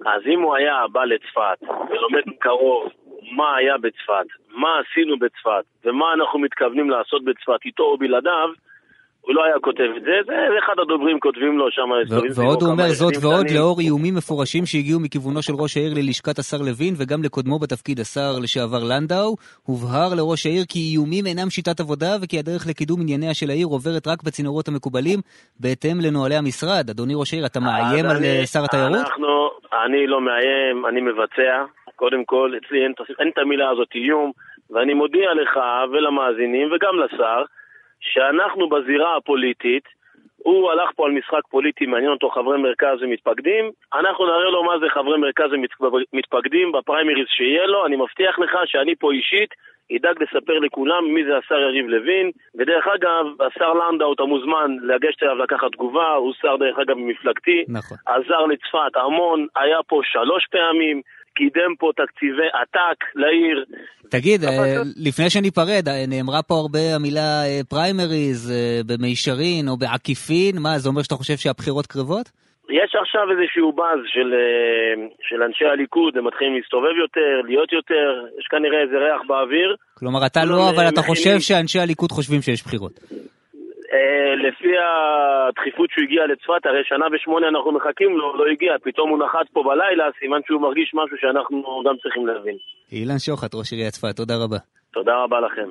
אז 0.07 0.23
אם 0.35 0.41
הוא 0.41 0.57
היה 0.57 0.85
בא 0.93 1.05
לצפת 1.05 1.59
ולומד 1.91 2.23
מקרוב 2.27 2.89
מה 3.37 3.57
היה 3.57 3.79
בצפת, 3.79 4.27
מה 4.49 4.69
עשינו 4.81 5.19
בצפת 5.19 5.65
ומה 5.85 6.13
אנחנו 6.15 6.39
מתכוונים 6.39 6.91
לעשות 6.91 7.25
בצפת 7.25 7.61
איתו 7.65 7.83
או 7.83 7.99
בלעדיו, 7.99 8.49
הוא 9.27 9.35
לא 9.35 9.45
היה 9.45 9.59
כותב 9.61 9.91
את 9.97 10.03
זה, 10.03 10.15
זה 10.27 10.59
אחד 10.59 10.73
הדוברים 10.83 11.21
כותבים 11.21 11.59
לו 11.59 11.67
שם. 11.71 11.91
ועוד 12.37 12.63
הוא 12.63 12.71
אומר 12.71 12.89
זאת 12.89 13.15
ועוד 13.23 13.47
לאור 13.57 13.81
איומים 13.81 14.15
מפורשים 14.15 14.67
שהגיעו 14.67 15.01
מכיוונו 15.01 15.43
של 15.43 15.53
ראש 15.63 15.77
העיר 15.77 15.93
ללשכת 15.97 16.39
השר 16.39 16.57
לוין 16.69 16.95
וגם 16.99 17.23
לקודמו 17.23 17.59
בתפקיד 17.59 18.01
השר 18.01 18.33
לשעבר 18.43 18.83
לנדאו, 18.91 19.37
הובהר 19.69 20.11
לראש 20.19 20.47
העיר 20.47 20.65
כי 20.73 20.79
איומים 20.93 21.25
אינם 21.27 21.51
שיטת 21.51 21.81
עבודה 21.81 22.13
וכי 22.23 22.39
הדרך 22.39 22.63
לקידום 22.71 22.99
ענייניה 23.03 23.35
של 23.35 23.51
העיר 23.51 23.67
עוברת 23.67 24.05
רק 24.13 24.23
בצינורות 24.27 24.69
המקובלים 24.69 25.19
בהתאם 25.61 25.97
לנוהלי 26.05 26.37
המשרד. 26.37 26.85
אדוני 26.91 27.15
ראש 27.21 27.33
העיר, 27.33 27.47
אתה 27.47 27.61
מאיים 27.61 28.05
על 28.11 28.17
אני, 28.17 28.47
שר 28.53 28.65
התיירות? 28.65 29.01
אנחנו, 29.07 29.51
אני 29.85 30.07
לא 30.07 30.21
מאיים, 30.21 30.87
אני 30.89 31.01
מבצע. 31.01 31.55
קודם 31.97 32.25
כל, 32.25 32.53
אצלי 32.59 32.79
אין 33.21 33.29
את 33.33 33.39
המילה 33.39 33.71
הזאת 33.71 33.89
איום, 33.95 34.33
ואני 34.71 34.95
מודיע 34.95 35.29
לך 35.41 35.53
ולמאזינים 35.93 36.67
וגם 36.73 36.95
לשר, 37.05 37.43
שאנחנו 38.03 38.69
בזירה 38.69 39.17
הפוליטית, 39.17 39.85
הוא 40.37 40.71
הלך 40.71 40.91
פה 40.97 41.07
על 41.07 41.13
משחק 41.13 41.47
פוליטי, 41.51 41.87
מעניין 41.87 42.11
אותו 42.11 42.31
חברי 42.31 42.59
מרכז 42.59 42.99
ומתפקדים, 43.01 43.71
אנחנו 43.95 44.27
נראה 44.27 44.51
לו 44.51 44.65
מה 44.65 44.79
זה 44.79 44.87
חברי 44.95 45.19
מרכז 45.19 45.51
ומתפקדים 46.13 46.73
בפריימריז 46.73 47.27
שיהיה 47.29 47.67
לו, 47.67 47.87
אני 47.87 47.97
מבטיח 47.97 48.39
לך 48.39 48.51
שאני 48.67 48.95
פה 48.95 49.13
אישית 49.13 49.55
ידאג 49.91 50.23
לספר 50.23 50.59
לכולם 50.59 51.15
מי 51.15 51.25
זה 51.25 51.37
השר 51.37 51.61
יריב 51.61 51.87
לוין, 51.89 52.31
ודרך 52.55 52.87
אגב, 52.87 53.27
השר 53.41 53.73
לנדאו, 53.73 54.13
אתה 54.13 54.25
מוזמן 54.25 54.77
לגשת 54.83 55.23
אליו 55.23 55.37
לקחת 55.37 55.73
תגובה, 55.73 56.15
הוא 56.15 56.33
שר 56.41 56.57
דרך 56.57 56.79
אגב 56.79 56.97
ממפלגתי, 56.97 57.65
נכון. 57.69 57.99
עזר 58.07 58.47
לצפת 58.47 58.97
המון, 58.97 59.47
היה 59.57 59.79
פה 59.87 60.01
שלוש 60.05 60.47
פעמים, 60.51 61.03
קידם 61.35 61.73
פה 61.79 61.91
תקציבי 61.97 62.49
עתק 62.63 62.99
לעיר. 63.15 63.65
תגיד, 64.11 64.45
אה, 64.45 64.83
לפני 65.07 65.31
שניפרד, 65.31 65.89
אה, 65.89 66.07
נאמרה 66.09 66.43
פה 66.43 66.55
הרבה 66.55 66.85
המילה 66.95 67.43
פריימריז 67.69 68.51
אה, 68.51 68.81
במישרין 68.87 69.69
או 69.69 69.77
בעקיפין, 69.77 70.55
מה, 70.63 70.79
זה 70.79 70.89
אומר 70.89 71.03
שאתה 71.03 71.15
חושב 71.15 71.37
שהבחירות 71.37 71.87
קרבות? 71.87 72.27
יש 72.71 72.91
עכשיו 73.03 73.23
איזשהו 73.33 73.73
באז 73.73 73.99
של, 74.15 74.35
של 75.29 75.43
אנשי 75.43 75.65
הליכוד, 75.65 76.17
הם 76.17 76.27
מתחילים 76.27 76.55
להסתובב 76.57 76.95
יותר, 77.05 77.41
להיות 77.45 77.73
יותר, 77.73 78.09
יש 78.39 78.47
כנראה 78.51 78.81
איזה 78.83 78.97
ריח 79.05 79.23
באוויר. 79.29 79.77
כלומר, 79.95 80.27
אתה 80.27 80.45
לא, 80.45 80.71
אבל 80.71 80.89
אתה 80.89 81.03
חושב 81.03 81.37
שאנשי 81.39 81.79
הליכוד 81.79 82.11
חושבים 82.13 82.43
שיש 82.43 82.63
בחירות. 82.67 83.01
אה, 83.93 84.35
לפי 84.47 84.73
הדחיפות 84.85 85.91
שהוא 85.91 86.05
הגיע 86.05 86.23
לצפת, 86.27 86.67
הרי 86.67 86.85
שנה 86.85 87.07
ושמונה 87.13 87.49
אנחנו 87.49 87.73
מחכים 87.73 88.19
לו, 88.19 88.37
לא 88.37 88.45
הגיע, 88.53 88.73
פתאום 88.83 89.11
הוא 89.11 89.19
נחת 89.25 89.47
פה 89.53 89.63
בלילה, 89.63 90.05
סימן 90.21 90.41
שהוא 90.47 90.61
מרגיש 90.61 90.93
משהו 90.95 91.17
שאנחנו 91.21 91.83
גם 91.87 91.95
צריכים 92.03 92.27
להבין. 92.27 92.57
אילן 92.93 93.19
שוחט, 93.19 93.55
ראש 93.55 93.73
עיריית 93.73 93.93
צפת, 93.93 94.17
תודה 94.17 94.35
רבה. 94.45 94.57
תודה 94.93 95.13
רבה 95.25 95.41
לכם. 95.41 95.69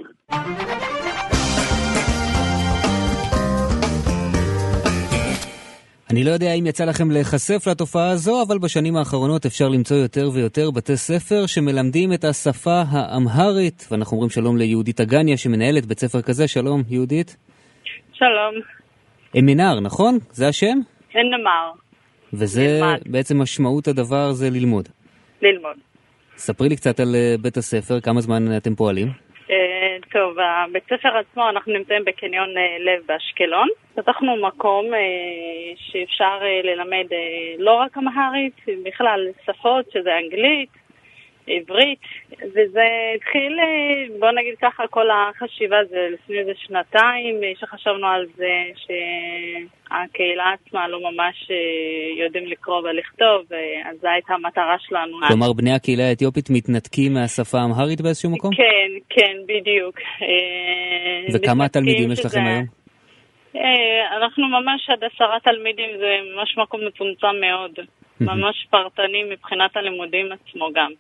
אני 6.12 6.23
לא 6.23 6.31
יודע 6.31 6.53
אם 6.53 6.65
יצא 6.65 6.86
לכם 6.86 7.12
להיחשף 7.12 7.67
לתופעה 7.67 8.10
הזו, 8.10 8.43
אבל 8.47 8.57
בשנים 8.57 8.95
האחרונות 8.95 9.45
אפשר 9.45 9.69
למצוא 9.69 9.97
יותר 9.97 10.29
ויותר 10.34 10.71
בתי 10.71 10.97
ספר 10.97 11.45
שמלמדים 11.45 12.13
את 12.13 12.23
השפה 12.23 12.84
האמהרית, 12.89 13.88
ואנחנו 13.91 14.15
אומרים 14.15 14.29
שלום 14.29 14.57
ליהודית 14.57 15.01
אגניה 15.01 15.38
שמנהלת 15.38 15.86
בית 15.86 15.99
ספר 15.99 16.21
כזה, 16.21 16.47
שלום 16.47 16.84
יהודית. 16.89 17.38
שלום. 18.23 18.55
אמינר, 19.39 19.79
נכון? 19.81 20.13
זה 20.29 20.47
השם? 20.47 20.77
אמינר. 21.15 21.71
וזה 22.34 22.62
נלמד. 22.62 22.99
בעצם 23.05 23.41
משמעות 23.41 23.88
הדבר 23.88 24.31
זה 24.31 24.49
ללמוד. 24.49 24.89
ללמוד. 25.41 25.77
ספרי 26.38 26.69
לי 26.69 26.75
קצת 26.75 26.99
על 26.99 27.15
אה, 27.15 27.36
בית 27.41 27.57
הספר, 27.57 27.99
כמה 27.99 28.21
זמן 28.21 28.57
אתם 28.57 28.75
פועלים? 28.75 29.07
אה, 29.51 29.97
טוב, 30.12 30.38
הבית 30.39 30.84
ספר 30.84 31.17
עצמו, 31.17 31.49
אנחנו 31.49 31.73
נמצאים 31.73 32.05
בקניון 32.05 32.49
אה, 32.57 32.77
לב 32.79 33.01
באשקלון. 33.07 33.67
פתחנו 33.95 34.36
מקום 34.47 34.86
שאפשר 35.75 36.39
ללמד 36.63 37.07
לא 37.60 37.73
רק 37.73 37.97
אמהרית, 37.97 38.55
בכלל 38.86 39.27
שפות, 39.45 39.86
שזה 39.91 40.10
אנגלית, 40.23 40.69
עברית, 41.57 41.99
וזה 42.31 42.85
התחיל, 43.15 43.59
בוא 44.19 44.31
נגיד 44.31 44.55
ככה, 44.61 44.83
כל 44.89 45.07
החשיבה 45.09 45.77
זה 45.89 46.07
לפני 46.13 46.39
איזה 46.39 46.51
שנתיים 46.55 47.35
שחשבנו 47.59 48.07
על 48.07 48.25
זה 48.35 48.53
שהקהילה 48.75 50.53
עצמה 50.53 50.87
לא 50.87 50.99
ממש 50.99 51.51
אה, 51.51 52.23
יודעים 52.25 52.45
לקרוא 52.45 52.77
ולכתוב, 52.77 53.41
אז 53.89 53.97
זו 54.01 54.07
הייתה 54.07 54.33
המטרה 54.33 54.75
שלנו. 54.79 55.17
כלומר, 55.27 55.53
בני 55.53 55.73
הקהילה 55.73 56.03
האתיופית 56.03 56.49
מתנתקים 56.49 57.13
מהשפה 57.13 57.57
האמהרית 57.57 58.01
באיזשהו 58.01 58.29
מקום? 58.31 58.51
כן, 58.55 58.91
כן, 59.09 59.35
בדיוק. 59.45 59.99
אה, 60.21 61.33
וכמה 61.33 61.67
תלמידים 61.67 62.11
יש 62.11 62.25
לכם 62.25 62.41
היום? 62.45 62.65
אה, 63.55 64.17
אנחנו 64.17 64.47
ממש 64.47 64.89
עד 64.89 65.03
עשרה 65.03 65.37
תלמידים, 65.43 65.89
זה 65.97 66.17
ממש 66.35 66.57
מקום 66.57 66.81
מצומצם 66.87 67.35
מאוד. 67.41 67.71
ממש 68.21 68.67
פרטני 68.69 69.23
מבחינת 69.31 69.77
הלימודים 69.77 70.29
עצמו 70.31 70.69
גם. 70.73 70.91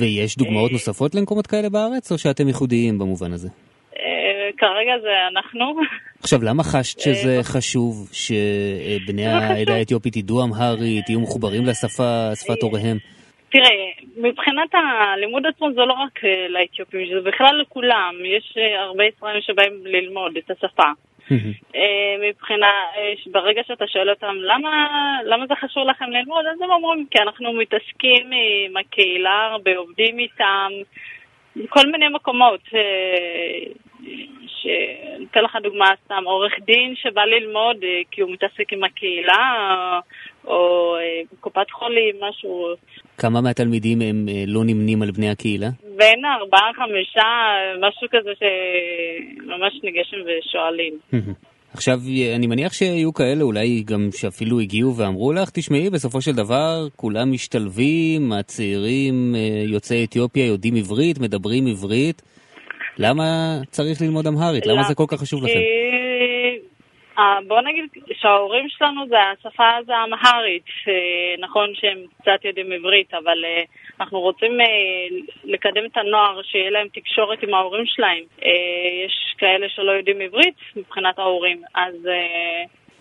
ויש 0.00 0.36
דוגמאות 0.36 0.72
נוספות 0.72 1.14
למקומות 1.14 1.46
כאלה 1.46 1.68
בארץ, 1.68 2.12
או 2.12 2.18
שאתם 2.18 2.48
ייחודיים 2.48 2.98
במובן 2.98 3.32
הזה? 3.32 3.48
אה, 3.96 4.50
כרגע 4.58 4.92
זה 5.02 5.08
אנחנו. 5.32 5.64
עכשיו, 6.22 6.42
למה 6.42 6.62
חשת 6.62 7.00
שזה 7.00 7.36
אה, 7.36 7.42
חשוב 7.42 8.08
שבני 8.12 9.26
העדה 9.26 9.74
האתיופית 9.74 10.16
ידעו 10.16 10.44
אמהרית, 10.44 11.08
יהיו 11.08 11.20
מחוברים 11.20 11.66
לשפה, 11.66 12.30
שפת 12.34 12.62
הוריהם? 12.62 12.98
תראה, 13.50 13.68
מבחינת 14.16 14.70
הלימוד 14.74 15.42
עצמו 15.46 15.72
זה 15.72 15.80
לא 15.80 15.92
רק 15.92 16.24
אה, 16.24 16.48
לאתיופים, 16.48 17.00
זה 17.14 17.30
בכלל 17.30 17.60
לכולם. 17.62 18.14
יש 18.36 18.54
אה, 18.58 18.82
הרבה 18.82 19.04
ישראלים 19.04 19.42
שבאים 19.42 19.72
ללמוד 19.84 20.36
את 20.36 20.50
השפה. 20.50 20.90
אה, 21.74 22.28
מבחינה, 22.28 22.72
ברגע 23.26 23.62
שאתה 23.66 23.86
שואל 23.86 24.10
אותם 24.10 24.34
למה, 24.40 24.88
למה 25.24 25.46
זה 25.46 25.54
חשוב 25.54 25.88
לכם 25.88 26.10
ללמוד, 26.10 26.46
אז 26.46 26.62
הם 26.62 26.70
אומרים 26.70 27.06
כי 27.10 27.18
אנחנו 27.18 27.52
מתעסקים 27.52 28.30
עם 28.66 28.76
הקהילה 28.76 29.48
הרבה, 29.52 29.76
עובדים 29.76 30.18
איתם, 30.18 30.68
כל 31.68 31.86
מיני 31.92 32.08
מקומות. 32.08 32.60
אתן 35.30 35.44
לך 35.44 35.56
דוגמה 35.62 35.86
סתם, 36.04 36.22
עורך 36.24 36.52
דין 36.60 36.94
שבא 36.96 37.24
ללמוד 37.24 37.76
כי 38.10 38.20
הוא 38.20 38.30
מתעסק 38.32 38.72
עם 38.72 38.84
הקהילה, 38.84 40.00
או 40.44 40.96
קופת 41.40 41.70
חולים, 41.70 42.14
משהו. 42.20 42.74
כמה 43.18 43.40
מהתלמידים 43.40 44.00
הם 44.00 44.26
אה, 44.28 44.44
לא 44.46 44.64
נמנים 44.64 45.02
על 45.02 45.10
בני 45.10 45.30
הקהילה? 45.30 45.68
בין 45.96 46.24
ארבעה, 46.24 46.70
חמישה, 46.76 47.28
משהו 47.80 48.08
כזה 48.10 48.30
שממש 48.38 49.72
ניגשים 49.82 50.18
ושואלים. 50.26 50.98
עכשיו, 51.74 51.98
אני 52.36 52.46
מניח 52.46 52.72
שיהיו 52.72 53.12
כאלה, 53.12 53.42
אולי 53.42 53.82
גם 53.86 54.08
שאפילו 54.12 54.60
הגיעו 54.60 54.96
ואמרו 54.96 55.32
לך, 55.32 55.50
תשמעי, 55.50 55.90
בסופו 55.90 56.20
של 56.20 56.32
דבר 56.32 56.86
כולם 56.96 57.32
משתלבים, 57.32 58.32
הצעירים 58.32 59.34
אה, 59.34 59.62
יוצאי 59.66 60.04
אתיופיה 60.04 60.46
יודעים 60.46 60.74
עברית, 60.74 61.18
מדברים 61.18 61.66
עברית. 61.66 62.22
למה 62.98 63.58
צריך 63.70 64.02
ללמוד 64.02 64.26
אמהרית? 64.26 64.66
למה 64.66 64.82
זה 64.82 64.94
כל 64.94 65.04
כך 65.08 65.20
חשוב 65.20 65.44
לכם? 65.44 65.58
אה, 67.18 67.38
בוא 67.46 67.60
נגיד 67.60 67.84
שההורים 68.12 68.68
שלנו 68.68 69.08
זה 69.08 69.16
השפה 69.20 69.70
זה 69.86 69.96
האמהרית, 69.96 70.64
נכון 71.38 71.74
שהם 71.74 71.98
קצת 72.20 72.44
יודעים 72.44 72.72
עברית, 72.72 73.14
אבל 73.14 73.44
אה, 73.44 73.62
אנחנו 74.00 74.20
רוצים 74.20 74.60
אה, 74.60 74.66
לקדם 75.44 75.84
את 75.92 75.96
הנוער, 75.96 76.42
שיהיה 76.42 76.70
להם 76.70 76.86
תקשורת 76.94 77.42
עם 77.42 77.54
ההורים 77.54 77.86
שלהם. 77.86 78.24
יש 79.06 79.34
כאלה 79.38 79.66
שלא 79.68 79.92
יודעים 79.92 80.20
עברית 80.20 80.54
מבחינת 80.76 81.18
ההורים, 81.18 81.62
אז 81.74 81.94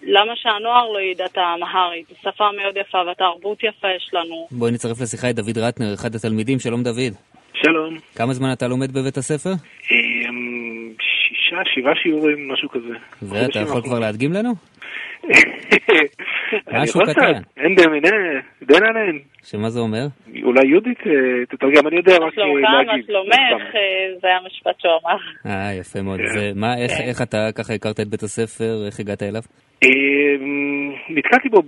למה 0.03 0.33
שהנוער 0.35 0.91
לא 0.91 0.99
ידע 0.99 1.25
את 1.25 1.37
האמהרית? 1.37 2.07
זו 2.07 2.15
שפה 2.21 2.49
מאוד 2.51 2.77
יפה 2.77 2.97
והתרבות 3.07 3.63
יפה 3.63 3.87
יש 3.97 4.09
לנו. 4.13 4.47
בואי 4.51 4.71
נצרף 4.71 5.01
לשיחה 5.01 5.29
את 5.29 5.35
דוד 5.35 5.57
רטנר, 5.57 5.93
אחד 5.93 6.15
התלמידים. 6.15 6.59
שלום 6.59 6.83
דוד. 6.83 7.13
שלום. 7.53 7.97
כמה 8.15 8.33
זמן 8.33 8.51
אתה 8.53 8.67
לומד 8.67 8.91
בבית 8.91 9.17
הספר? 9.17 9.49
שישה, 11.65 11.81
שבעה 11.81 11.95
שיעורים, 11.95 12.51
משהו 12.51 12.69
כזה. 12.69 12.93
ואתה 13.21 13.59
יכול 13.59 13.81
כבר 13.81 13.99
להדגים 13.99 14.33
לנו? 14.33 14.53
משהו 16.81 17.01
קטן. 17.01 17.41
אין 17.57 17.75
דמיני, 17.75 18.09
דננן. 18.61 19.17
שמה 19.43 19.69
זה 19.69 19.79
אומר? 19.79 20.05
אולי 20.43 20.67
יהודית 20.67 20.99
אה, 21.07 21.45
תתרגם, 21.49 21.87
אני 21.87 21.95
יודע 21.95 22.15
רק 22.15 22.33
אה, 22.37 22.43
להגיד. 22.59 22.89
מה 22.89 23.03
שלומך, 23.07 23.75
אה, 23.75 24.19
זה 24.21 24.27
המשפט 24.41 24.79
שהוא 24.81 24.91
אמר. 25.03 25.17
אה, 25.45 25.73
יפה 25.79 26.01
מאוד. 26.01 26.19
ומה, 26.19 26.75
כן. 26.75 27.03
איך 27.09 27.21
אתה 27.21 27.49
ככה 27.55 27.73
הכרת 27.73 27.99
את 27.99 28.07
בית 28.07 28.23
הספר, 28.23 28.85
איך 28.85 28.99
הגעת 28.99 29.23
אליו? 29.23 29.41
נתקעתי 31.09 31.49
בו 31.49 31.61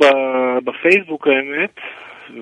בפייסבוק 0.65 1.28
האמת. 1.28 1.80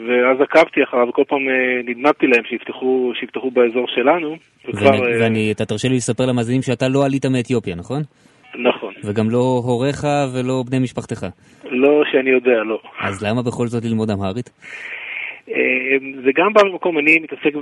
ואז 0.08 0.42
עקבתי 0.42 0.84
אחריו, 0.84 1.08
וכל 1.10 1.24
פעם 1.28 1.50
אה, 1.50 1.82
נדנדתי 1.84 2.28
להם 2.28 2.44
שיפתחו, 2.50 3.12
שיפתחו 3.20 3.52
באזור 3.52 3.86
שלנו. 3.88 4.36
וכבר, 4.70 4.90
ואני, 4.90 5.22
ואני, 5.22 5.52
אתה 5.52 5.66
תרשה 5.66 5.88
לי 5.88 5.96
לספר 5.96 6.26
למאזינים 6.26 6.62
שאתה 6.62 6.88
לא 6.88 7.06
עלית 7.06 7.26
מאתיופיה, 7.26 7.76
נכון? 7.76 8.02
נכון. 8.56 8.94
וגם 9.04 9.30
לא 9.30 9.62
הוריך 9.68 10.04
ולא 10.34 10.64
בני 10.70 10.80
משפחתך. 10.80 11.26
לא 11.70 12.04
שאני 12.12 12.30
יודע, 12.30 12.64
לא. 12.64 12.80
אז 13.00 13.24
למה 13.24 13.42
בכל 13.42 13.68
זאת 13.68 13.86
ללמוד 13.86 14.12
אמהרית? 14.12 14.50
אה, 15.50 15.98
זה 16.24 16.32
גם 16.36 16.54
בא 16.54 16.62
ממקום, 16.64 16.98
אני 16.98 17.20
מתעסק 17.20 17.54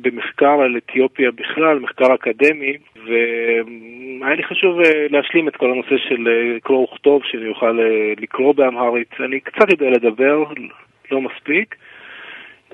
במחקר 0.00 0.60
על 0.64 0.76
אתיופיה 0.76 1.30
בכלל, 1.30 1.78
מחקר 1.78 2.14
אקדמי, 2.14 2.72
והיה 3.06 4.34
לי 4.34 4.42
חשוב 4.42 4.80
להשלים 5.10 5.48
את 5.48 5.56
כל 5.56 5.70
הנושא 5.70 5.96
של 6.08 6.28
קרוא 6.62 6.84
וכתוב, 6.84 7.22
שאני 7.24 7.48
אוכל 7.48 7.78
לקרוא 8.20 8.54
באמהרית. 8.54 9.08
אני 9.20 9.40
קצת 9.40 9.70
יודע 9.70 9.90
לדבר, 9.90 10.44
לא 11.12 11.20
מספיק. 11.20 11.74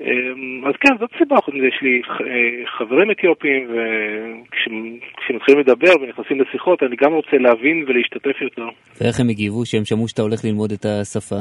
אמ, 0.01 0.67
אז 0.67 0.73
כן, 0.79 0.93
זאת 0.99 1.09
סיבה, 1.17 1.35
חוץ 1.35 1.55
מזה 1.55 1.65
יש 1.65 1.79
לי 1.81 2.01
אה, 2.07 2.67
חברים 2.77 3.11
אתיופים, 3.11 3.67
וכשמתחילים 3.69 5.59
לדבר 5.59 5.91
ונכנסים 6.01 6.41
לשיחות, 6.41 6.83
אני 6.83 6.95
גם 7.03 7.13
רוצה 7.13 7.37
להבין 7.37 7.85
ולהשתתף 7.87 8.41
יותר. 8.41 8.67
ואיך 9.01 9.19
הם 9.19 9.29
הגיבו 9.29 9.65
שהם 9.65 9.85
שמעו 9.85 10.07
שאתה 10.07 10.21
הולך 10.21 10.45
ללמוד 10.45 10.71
את 10.71 10.85
השפה? 10.85 11.35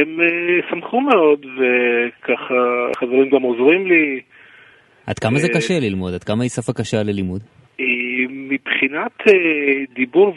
הם 0.00 0.20
אה, 0.20 0.70
שמחו 0.70 1.00
מאוד, 1.00 1.46
וככה 1.46 2.54
חברים 2.96 3.30
גם 3.30 3.42
עוזרים 3.42 3.86
לי. 3.86 4.20
עד 5.06 5.18
כמה 5.18 5.38
זה 5.38 5.48
אה, 5.48 5.54
קשה 5.54 5.74
ללמוד? 5.80 6.14
עד 6.14 6.24
כמה 6.24 6.42
היא 6.42 6.50
שפה 6.50 6.72
קשה 6.72 7.02
ללימוד? 7.02 7.40
מבחינת 8.28 9.22
דיבור 9.94 10.34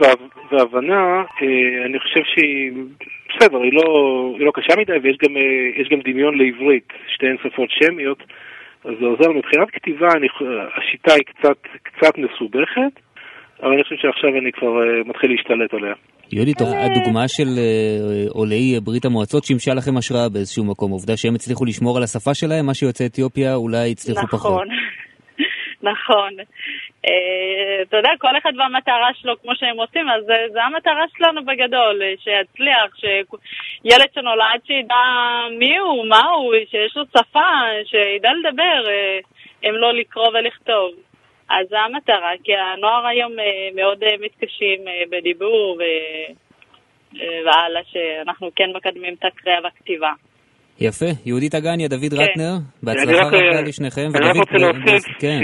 והבנה, 0.52 1.24
אני 1.86 2.00
חושב 2.00 2.20
שהיא 2.26 2.72
בסדר, 3.36 3.62
היא 3.62 3.74
לא, 3.74 3.84
היא 4.38 4.45
לא 4.45 4.52
קשה 4.56 4.74
מדי 4.78 4.98
ויש 5.04 5.17
גם, 5.24 5.38
אה, 5.38 5.84
גם 5.91 6.00
דמיון 6.12 6.38
לעברית, 6.38 6.93
שתיהן 7.13 7.36
שפות 7.43 7.69
שמיות, 7.71 8.24
אז 8.86 8.91
זה 9.00 9.06
עוזר. 9.06 9.32
מבחינת 9.32 9.67
כתיבה 9.71 10.08
אני, 10.17 10.28
השיטה 10.78 11.13
היא 11.13 11.26
קצת, 11.26 11.58
קצת 11.84 12.17
מסובכת, 12.17 12.93
אבל 13.63 13.74
אני 13.74 13.84
חושב 13.84 13.95
שעכשיו 13.95 14.30
אני 14.41 14.52
כבר 14.52 14.74
אה, 14.84 15.04
מתחיל 15.06 15.32
להשתלט 15.32 15.74
עליה. 15.74 15.93
יהודית, 16.32 16.62
הדוגמה 16.62 17.28
של 17.28 17.48
אה, 17.58 18.26
עולי 18.30 18.80
ברית 18.84 19.06
המועצות 19.06 19.43
שימשה 19.43 19.74
לכם 19.74 19.98
השראה 19.98 20.30
באיזשהו 20.30 20.65
מקום. 20.65 20.91
עובדה 20.91 21.17
שהם 21.17 21.36
הצליחו 21.36 21.65
לשמור 21.65 21.98
על 21.98 22.04
השפה 22.04 22.34
שלהם, 22.34 22.65
מה 22.65 22.74
שיוצאי 22.74 23.06
אתיופיה 23.06 23.56
אולי 23.56 23.91
הצליחו 23.91 24.21
נכון. 24.24 24.39
פחות. 24.39 24.52
נכון. 24.52 24.94
אה, 27.06 27.82
אתה 27.82 27.98
יודע, 27.98 28.10
כל 28.17 28.38
אחד 28.38 28.52
והמטרה 28.58 29.10
שלו, 29.13 29.41
כמו 29.41 29.56
שהם 29.56 29.78
עושים, 29.78 30.10
אז 30.10 30.24
זה 30.54 30.63
המטרה 30.63 31.06
שלנו 31.17 31.45
בגדול, 31.45 32.02
שיצליח, 32.19 32.95
שילד 32.95 34.13
שנולד 34.15 34.62
שידע 34.67 34.95
מי 35.60 35.78
הוא, 35.78 36.08
מה 36.08 36.24
הוא, 36.30 36.54
שיש 36.71 36.98
לו 36.98 37.04
שפה, 37.06 37.50
שידע 37.86 38.30
לדבר, 38.34 38.88
אה, 38.88 39.19
אם 39.63 39.76
לא 39.76 39.93
לקרוא 39.93 40.28
ולכתוב. 40.28 40.91
אז 41.50 41.67
זו 41.69 41.78
המטרה, 41.78 42.32
כי 42.43 42.56
הנוער 42.56 43.06
היום 43.08 43.39
אה, 43.39 43.69
מאוד 43.76 44.04
מתקשים 44.21 44.80
בדיבור 45.10 45.80
והלאה, 47.45 47.82
שאנחנו 47.91 48.50
כן 48.56 48.69
מקדמים 48.76 49.13
את 49.13 49.26
הקריאה 49.26 49.60
והכתיבה. 49.63 50.12
יפה, 50.81 51.05
יהודית 51.25 51.55
אגניה, 51.55 51.88
דוד 51.88 52.13
כן. 52.13 52.21
רטנר, 52.21 52.53
בהצלחה 52.83 53.27
רבה 53.27 53.61
לשניכם. 53.61 54.07
אני 54.15 54.25
רק 54.25 54.35
רוצה 54.35 54.57
להוסיף 54.57 55.03
כן. 55.19 55.39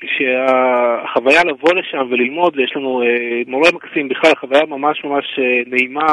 שהחוויה 0.00 1.44
לבוא 1.44 1.74
לשם 1.74 2.06
וללמוד, 2.10 2.56
ויש 2.56 2.72
לנו 2.76 3.02
אה, 3.02 3.42
מורה 3.46 3.70
מקסים, 3.74 4.08
בכלל 4.08 4.32
חוויה 4.40 4.64
ממש 4.66 5.04
ממש 5.04 5.24
אה, 5.38 5.62
נעימה 5.66 6.12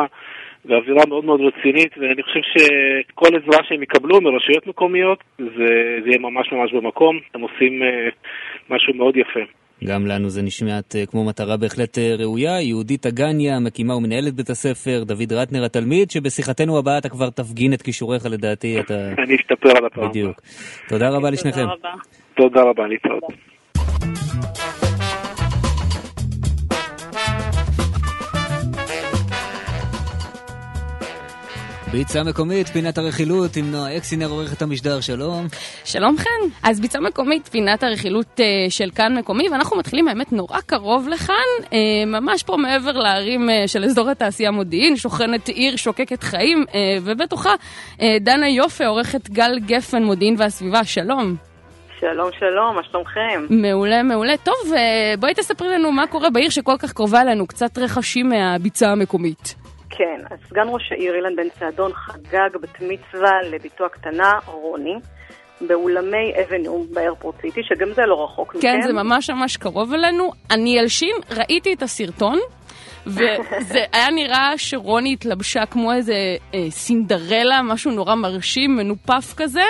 ואווירה 0.66 1.04
מאוד 1.08 1.26
מאוד 1.26 1.42
רצינית, 1.42 1.98
ואני 1.98 2.24
חושב 2.24 2.40
שכל 2.42 3.28
עזרה 3.36 3.64
שהם 3.64 3.84
יקבלו 3.84 4.22
מרשויות 4.22 4.68
מקומיות, 4.68 5.24
זה, 5.38 5.46
זה 6.04 6.10
יהיה 6.10 6.20
ממש 6.20 6.52
ממש 6.52 6.74
במקום, 6.74 7.20
הם 7.34 7.42
עושים 7.42 7.84
אה, 7.84 8.10
משהו 8.70 8.94
מאוד 8.94 9.18
יפה. 9.18 9.40
גם 9.86 10.08
לנו 10.08 10.30
זה 10.30 10.42
נשמעת 10.42 10.96
כמו 11.12 11.24
מטרה 11.24 11.58
בהחלט 11.58 11.98
ראויה. 12.18 12.62
יהודית 12.62 13.06
אגניה, 13.06 13.60
מקימה 13.60 13.96
ומנהלת 13.96 14.34
בית 14.34 14.50
הספר, 14.50 15.04
דוד 15.04 15.34
רטנר 15.34 15.66
התלמיד, 15.66 16.12
שבשיחתנו 16.12 16.78
הבאה 16.78 16.98
אתה 16.98 17.10
כבר 17.10 17.30
תפגין 17.30 17.74
את 17.74 17.82
כישוריך 17.82 18.26
לדעתי. 18.26 18.80
אתה... 18.80 18.94
אני 19.26 19.36
אשתפר 19.36 19.78
על 19.78 19.86
הפעם. 19.86 20.10
בדיוק. 20.10 20.42
תודה 20.90 21.10
רבה 21.10 21.30
לשניכם. 21.30 21.62
תודה 21.62 21.74
רבה. 21.74 21.90
תודה 22.36 22.62
רבה, 22.62 22.88
להתראות. 22.88 23.56
ביצה 31.98 32.24
מקומית, 32.24 32.68
פינת 32.68 32.98
הרכילות 32.98 33.56
עם 33.56 33.72
נועה 33.72 33.98
אקסינר, 33.98 34.28
עורכת 34.30 34.62
המשדר, 34.62 35.02
שלום. 35.02 35.48
שלום 35.86 36.18
חן. 36.18 36.70
אז 36.70 36.82
ביצה 36.82 37.00
מקומית, 37.00 37.48
פינת 37.48 37.84
הרכילות 37.84 38.40
uh, 38.40 38.42
של 38.70 38.90
כאן 38.96 39.18
מקומי, 39.18 39.50
ואנחנו 39.50 39.78
מתחילים 39.78 40.08
האמת 40.08 40.32
נורא 40.34 40.62
קרוב 40.66 41.08
לכאן, 41.08 41.36
uh, 41.64 41.70
ממש 42.08 42.44
פה 42.44 42.58
מעבר 42.58 42.92
לערים 42.92 43.50
uh, 43.50 43.68
של 43.68 43.84
אזור 43.84 44.10
התעשייה 44.10 44.52
מודיעין, 44.52 44.96
שוכנת 44.96 45.48
עיר 45.48 45.76
שוקקת 45.76 46.24
חיים, 46.24 46.66
uh, 46.68 46.74
ובתוכה 47.04 47.54
uh, 47.98 48.02
דנה 48.22 48.50
יופי, 48.50 48.86
עורכת 48.86 49.30
גל 49.30 49.60
גפן, 49.60 50.04
מודיעין 50.04 50.36
והסביבה, 50.38 50.84
שלום. 50.84 51.36
שלום, 52.00 52.30
שלום, 52.40 52.76
מה 52.76 52.82
שלומכם? 52.92 53.46
מעולה, 53.50 54.04
מעולה. 54.04 54.38
טוב, 54.38 54.74
בואי 55.20 55.34
תספרי 55.34 55.68
לנו 55.70 55.92
מה 55.92 56.08
קורה 56.08 56.30
בעיר 56.30 56.50
שכל 56.50 56.76
כך 56.80 56.94
קרובה 56.94 57.22
אלינו, 57.22 57.48
קצת 57.48 57.78
רכשים 57.78 58.30
מהביצה 58.30 58.92
המקומית. 58.92 59.65
כן, 59.98 60.22
אז 60.32 60.40
סגן 60.50 60.68
ראש 60.68 60.92
העיר 60.92 61.16
אילן 61.16 61.36
בן 61.36 61.50
צעדון 61.50 61.94
חגג 61.94 62.58
בת 62.62 62.82
מצווה 62.82 63.32
לביתו 63.52 63.86
הקטנה, 63.86 64.32
רוני. 64.46 64.96
באולמי 65.62 66.34
אבניו 66.42 66.84
באיירפורט 66.94 67.36
סיטי, 67.42 67.62
שגם 67.64 67.94
זה 67.94 68.02
לא 68.02 68.24
רחוק 68.24 68.56
מכם. 68.56 68.62
כן, 68.62 68.82
זה 68.88 68.94
ממש 68.94 69.30
ממש 69.30 69.58
קרוב 69.58 69.94
אלינו. 69.94 70.32
אני 70.52 70.80
אלשין, 70.80 71.16
ראיתי 71.32 71.74
את 71.74 71.82
הסרטון. 71.82 72.40
וזה 73.08 73.80
היה 73.94 74.10
נראה 74.16 74.54
שרוני 74.58 75.14
התלבשה 75.14 75.66
כמו 75.66 75.94
איזה 75.94 76.14
אה, 76.54 76.66
סינדרלה, 76.70 77.62
משהו 77.64 77.92
נורא 77.92 78.16
מרשים, 78.16 78.76
מנופף 78.76 79.34
כזה. 79.38 79.64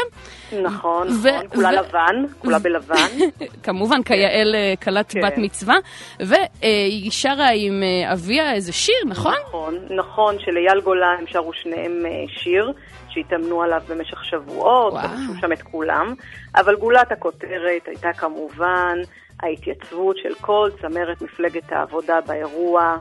נכון, 0.63 1.07
נכון, 1.07 1.47
כולה 1.47 1.71
לבן, 1.71 2.25
כולה 2.39 2.59
בלבן. 2.59 3.17
כמובן, 3.63 4.03
כיעל 4.03 4.55
אה, 4.55 4.73
כלת 4.83 5.11
כן. 5.11 5.21
בת 5.21 5.37
מצווה, 5.37 5.75
והיא 6.19 7.11
שרה 7.11 7.49
עם 7.53 7.83
אה, 7.83 8.13
אביה 8.13 8.53
איזה 8.53 8.73
שיר, 8.73 8.95
נכון? 9.05 9.33
נכון, 9.47 9.75
נכון, 9.89 10.35
של 10.39 10.57
אייל 10.57 10.81
גולן 10.81 11.15
הם 11.19 11.27
שרו 11.27 11.53
שניהם 11.53 12.05
אה, 12.05 12.11
שיר, 12.27 12.71
שהתאמנו 13.15 13.61
עליו 13.61 13.81
במשך 13.89 14.25
שבועות. 14.25 14.93
ובשו 14.93 15.41
שם 15.41 15.51
את 15.51 15.61
כולם, 15.61 16.13
אבל 16.55 16.75
גולת 16.75 17.11
הכותרת 17.11 17.87
הייתה 17.87 18.13
כמובן 18.13 18.97
ההתייצבות 19.39 20.17
של 20.17 20.33
כל 20.41 20.69
צמרת 20.81 21.21
מפלגת 21.21 21.71
העבודה 21.71 22.19
באירוע. 22.27 22.97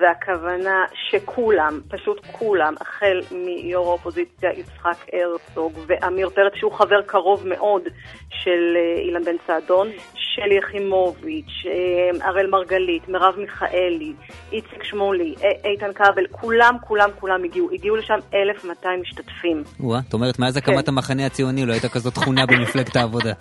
והכוונה 0.00 0.84
שכולם, 1.10 1.80
פשוט 1.88 2.20
כולם, 2.32 2.74
החל 2.80 3.20
מיו"ר 3.30 3.88
האופוזיציה 3.88 4.50
יצחק 4.52 5.06
הרצוג 5.12 5.72
ועמיר 5.86 6.28
פרץ, 6.28 6.52
שהוא 6.56 6.72
חבר 6.72 7.02
קרוב 7.06 7.48
מאוד 7.48 7.82
של 8.30 8.76
אה, 8.76 9.00
אילן 9.02 9.24
בן 9.24 9.36
סעדון, 9.46 9.88
שלי 10.14 10.54
יחימוביץ', 10.58 11.66
אה, 11.66 12.26
הראל 12.28 12.46
מרגלית, 12.50 13.08
מרב 13.08 13.34
מיכאלי, 13.38 14.12
איציק 14.52 14.84
שמולי, 14.84 15.34
א- 15.40 15.66
איתן 15.68 15.92
כבל, 15.92 16.26
כולם, 16.30 16.76
כולם, 16.80 17.08
כולם 17.20 17.44
הגיעו. 17.44 17.68
הגיעו 17.72 17.96
לשם 17.96 18.18
1,200 18.34 19.00
משתתפים. 19.00 19.62
וואה, 19.80 20.00
את 20.08 20.14
אומרת, 20.14 20.38
מאז 20.38 20.56
הקמת 20.56 20.88
המחנה 20.88 21.26
הציוני 21.26 21.66
לא 21.66 21.72
הייתה 21.72 21.88
כזאת 21.88 22.14
תכונה 22.14 22.46
במפלגת 22.46 22.96
העבודה. 22.96 23.32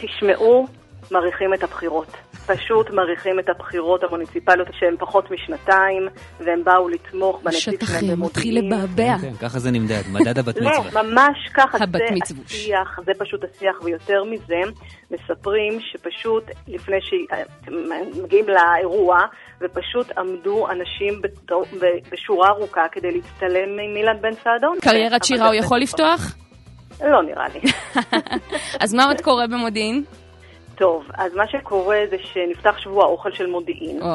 תשמעו, 0.00 0.66
מעריכים 1.10 1.54
את 1.54 1.62
הבחירות. 1.62 2.16
פשוט 2.46 2.90
מעריכים 2.90 3.38
את 3.38 3.48
הבחירות 3.48 4.02
המוניציפליות 4.04 4.68
שהן 4.78 4.96
פחות 4.98 5.30
משנתיים, 5.30 6.08
והם 6.40 6.64
באו 6.64 6.88
לתמוך 6.88 7.40
בנציג 7.42 7.60
שלהם 7.60 7.76
השטחים 7.82 8.00
במודיעין. 8.00 8.20
מתחיל 8.20 8.58
לבעבע. 8.58 9.18
כן, 9.20 9.34
ככה 9.34 9.58
זה 9.58 9.70
נמדד, 9.70 10.02
מדד 10.12 10.38
הבת 10.38 10.56
מצווה. 10.56 11.02
לא, 11.02 11.02
ממש 11.02 11.48
ככה, 11.54 11.78
הבת 11.80 12.00
זה. 12.26 12.34
השיח, 12.44 13.00
זה 13.06 13.12
פשוט 13.18 13.44
השיח, 13.44 13.76
ויותר 13.84 14.24
מזה, 14.24 14.70
מספרים 15.10 15.78
שפשוט 15.80 16.44
לפני 16.68 16.96
שמגיעים 17.00 18.46
לאירוע, 18.48 19.18
ופשוט 19.60 20.18
עמדו 20.18 20.66
אנשים 20.70 21.20
בשורה 22.12 22.48
ארוכה 22.48 22.82
כדי 22.92 23.10
להצטלם 23.10 23.78
עם 23.82 23.96
אילן 23.96 24.20
בן 24.20 24.32
סעדון. 24.44 24.78
קריירת 24.80 25.24
שירה 25.24 25.46
הוא 25.46 25.54
יכול 25.54 25.78
לפתוח? 25.78 26.36
לא 27.00 27.22
נראה 27.22 27.44
לי. 27.54 27.60
אז 28.82 28.94
מה 28.94 29.04
עוד 29.04 29.20
קורה 29.20 29.46
במודיעין? 29.46 30.04
טוב, 30.76 31.04
אז 31.14 31.34
מה 31.34 31.48
שקורה 31.48 31.98
זה 32.10 32.16
שנפתח 32.18 32.78
שבוע 32.78 33.04
האוכל 33.04 33.32
של 33.32 33.46
מודיעין. 33.46 34.02
או, 34.02 34.08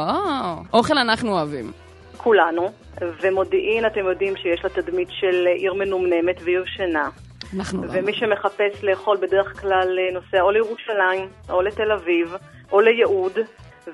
אוכל 0.74 0.97
אנחנו 0.97 1.32
אוהבים. 1.32 1.71
כולנו, 2.17 2.71
ומודיעין, 3.02 3.86
אתם 3.86 4.06
יודעים 4.06 4.36
שיש 4.36 4.63
לה 4.63 4.69
תדמית 4.69 5.08
של 5.12 5.47
עיר 5.47 5.74
מנומנמת 5.74 6.41
ועיר 6.43 6.63
שינה. 6.65 7.10
אנחנו 7.56 7.84
לא. 7.84 7.89
ומי 7.93 8.13
שמחפש 8.13 8.84
לאכול 8.84 9.17
בדרך 9.17 9.62
כלל 9.62 9.97
נוסע 10.13 10.41
או 10.41 10.52
לירושלים, 10.52 11.30
או 11.50 11.62
לתל 11.62 11.91
אביב, 11.91 12.36
או 12.71 12.82
ליהוד, 12.82 13.39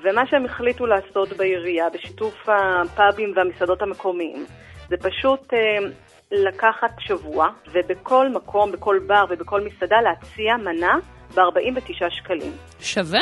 ומה 0.02 0.26
שהם 0.26 0.44
החליטו 0.44 0.86
לעשות 0.86 1.32
בעירייה, 1.32 1.90
בשיתוף 1.94 2.48
הפאבים 2.48 3.32
והמסעדות 3.36 3.82
המקומיים, 3.82 4.46
זה 4.88 4.96
פשוט 4.96 5.54
אה, 5.54 5.88
לקחת 6.32 6.90
שבוע, 6.98 7.48
ובכל 7.72 8.28
מקום, 8.28 8.72
בכל 8.72 8.98
בר 9.06 9.24
ובכל 9.30 9.60
מסעדה 9.60 9.96
להציע 10.00 10.56
מנה 10.56 10.98
ב-49 11.34 12.10
שקלים. 12.10 12.52
שווה? 12.80 13.20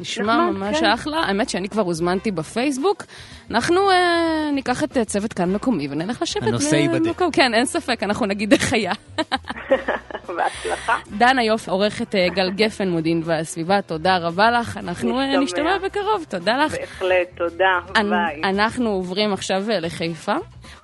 נשמע 0.00 0.24
נחמד, 0.36 0.50
ממש 0.58 0.80
כן. 0.80 0.86
אחלה. 0.86 1.16
האמת 1.16 1.48
שאני 1.48 1.68
כבר 1.68 1.82
הוזמנתי 1.82 2.30
בפייסבוק. 2.30 3.04
אנחנו 3.50 3.90
אה, 3.90 3.96
ניקח 4.52 4.84
את 4.84 4.96
אה, 4.96 5.04
צוות 5.04 5.32
כאן 5.32 5.52
מקומי 5.52 5.88
ונלך 5.90 6.22
לשבת 6.22 6.42
הנושא 6.42 6.74
ייבדק. 6.76 7.20
כן, 7.32 7.54
אין 7.54 7.64
ספק, 7.64 8.02
אנחנו 8.02 8.26
נגיד 8.26 8.52
איך 8.52 8.72
היה. 8.72 8.92
בהצלחה. 10.36 10.96
דנה 11.18 11.42
יופי, 11.44 11.70
עורכת 11.70 12.14
אה, 12.14 12.28
גל 12.28 12.50
גפן, 12.50 12.88
מודיעין 12.88 13.22
והסביבה, 13.24 13.82
תודה 13.82 14.16
רבה 14.18 14.50
לך. 14.50 14.76
אנחנו 14.76 15.20
אה, 15.20 15.26
נשתמע. 15.26 15.42
נשתמע 15.44 15.78
בקרוב, 15.78 16.24
תודה 16.28 16.56
לך. 16.56 16.72
בהחלט, 16.80 17.28
תודה, 17.36 17.78
אנ- 17.96 18.10
ביי. 18.10 18.40
אנחנו 18.44 18.90
עוברים 18.90 19.32
עכשיו 19.32 19.70
אה, 19.70 19.80
לחיפה. 19.80 20.34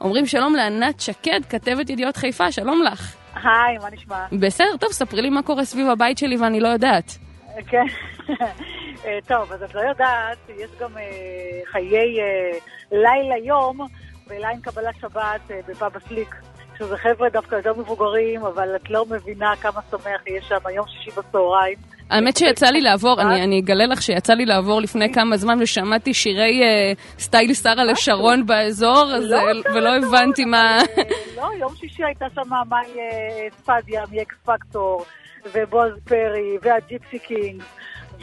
אומרים 0.01 0.27
שלום 0.27 0.55
לענת 0.55 1.01
שקד, 1.01 1.41
כתבת 1.49 1.91
ידיעות 1.91 2.17
חיפה, 2.17 2.53
שלום 2.53 2.83
לך. 2.93 3.15
היי, 3.45 3.79
מה 3.79 3.91
נשמע? 3.91 4.27
בסדר, 4.41 4.77
טוב, 4.81 4.93
ספרי 4.93 5.23
לי 5.23 5.31
מה 5.31 5.43
קורה 5.43 5.65
סביב 5.65 5.89
הבית 5.89 6.19
שלי 6.19 6.37
ואני 6.37 6.61
לא 6.61 6.69
יודעת. 6.69 7.19
כן. 7.67 7.85
אה, 9.05 9.19
טוב, 9.27 9.53
אז 9.53 9.63
את 9.63 9.75
לא 9.75 9.81
יודעת, 9.81 10.39
יש 10.49 10.71
גם 10.81 10.99
אה, 10.99 11.61
חיי 11.67 12.21
אה, 12.21 12.59
לילה-יום 12.93 13.79
בלילה 14.27 14.49
עם 14.49 14.61
קבלת 14.61 14.95
שבת 15.01 15.51
בפאב 15.69 15.97
הסליק. 15.97 16.35
שזה 16.79 16.97
חבר'ה 16.97 17.29
דווקא 17.29 17.55
יותר 17.55 17.73
מבוגרים, 17.73 18.45
אבל 18.45 18.77
את 18.77 18.91
לא 18.91 19.07
מבינה 19.11 19.57
כמה 19.57 19.81
שמח 19.91 20.27
יהיה 20.27 20.43
שם 20.43 20.59
יום 20.75 20.87
שישי 20.89 21.11
בצהריים. 21.11 21.79
האמת 22.11 22.37
שיצא 22.37 22.67
לי 22.67 22.81
לעבור, 22.81 23.21
אני, 23.21 23.43
אני 23.43 23.61
אגלה 23.61 23.87
לך 23.87 24.03
שיצא 24.03 24.35
לי 24.35 24.47
לעבור 24.47 24.81
לפני 24.81 25.13
כמה 25.13 25.37
זמן 25.37 25.59
ושמעתי 25.63 26.15
שירי 26.15 26.63
אה, 26.63 26.93
סטייל 27.19 27.55
שרה 27.55 27.85
לשרון 27.85 28.47
באזור, 28.47 29.13
אז, 29.15 29.31
לא, 29.31 29.37
אה, 29.37 29.75
ולא 29.75 29.97
הבנתי 29.97 30.45
מה... 30.45 30.79
לא, 31.37 31.49
יום 31.61 31.75
שישי 31.75 32.05
הייתה 32.05 32.27
שם 32.35 32.51
מאי 32.69 32.79
אה, 32.99 33.49
ספדיה 33.59 34.03
מאקס 34.13 34.37
פקטור, 34.45 35.05
ובועז 35.55 35.93
פרי, 36.05 36.59
והג'יפסי 36.63 37.19
קינג, 37.19 37.63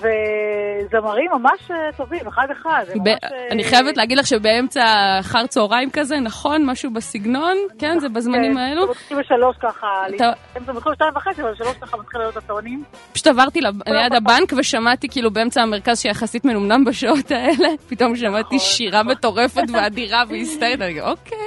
וזמרים 0.02 1.32
ממש 1.32 1.72
אה, 1.72 1.76
טובים, 1.98 2.28
אחד-אחד. 2.28 2.84
זה 2.88 2.94
ב- 2.94 3.08
ממש, 3.10 3.20
אה, 3.24 3.48
אני 3.52 3.64
חייבת 3.64 3.98
להגיד 3.98 4.18
לך 4.18 4.28
שבאמצע 4.28 4.84
אחר 5.20 5.48
צהריים 5.48 5.90
כזה, 5.94 6.16
נכון? 6.20 6.66
משהו 6.66 6.92
בסגנון? 6.94 7.58
כן, 7.80 8.00
זה 8.00 8.10
בזמנים 8.10 8.52
כן, 8.54 8.58
האלו? 8.58 8.90
מתחיל 8.92 9.20
בשלוש 9.20 9.56
ככה, 9.62 9.88
אתה- 10.16 10.32
הם 10.56 10.64
זה 10.66 10.74
מתחיל 10.74 10.92
בשתיים 10.92 11.12
וחצי, 11.16 11.42
אבל 11.42 11.52
בשלוש 11.52 11.78
ככה 11.82 11.98
מתחיל 11.98 12.20
להיות 12.22 12.38
הטונים. 12.38 12.84
פשוט 13.14 13.28
עברתי 13.28 13.60
ליד 13.62 14.14
הבנק 14.14 14.54
ושמעתי 14.58 15.08
כאילו 15.10 15.32
באמצע 15.32 15.62
המרכז 15.62 16.00
שיחסית 16.00 16.46
מנומנם 16.46 16.86
בשעות 16.86 17.32
האלה, 17.32 17.68
פתאום 17.90 18.16
שמעתי 18.16 18.60
שירה 18.60 19.04
מטורפת 19.04 19.64
ואדירה 19.74 20.24
והיסטרית, 20.30 20.82
אני 20.82 21.02
אוקיי. 21.02 21.38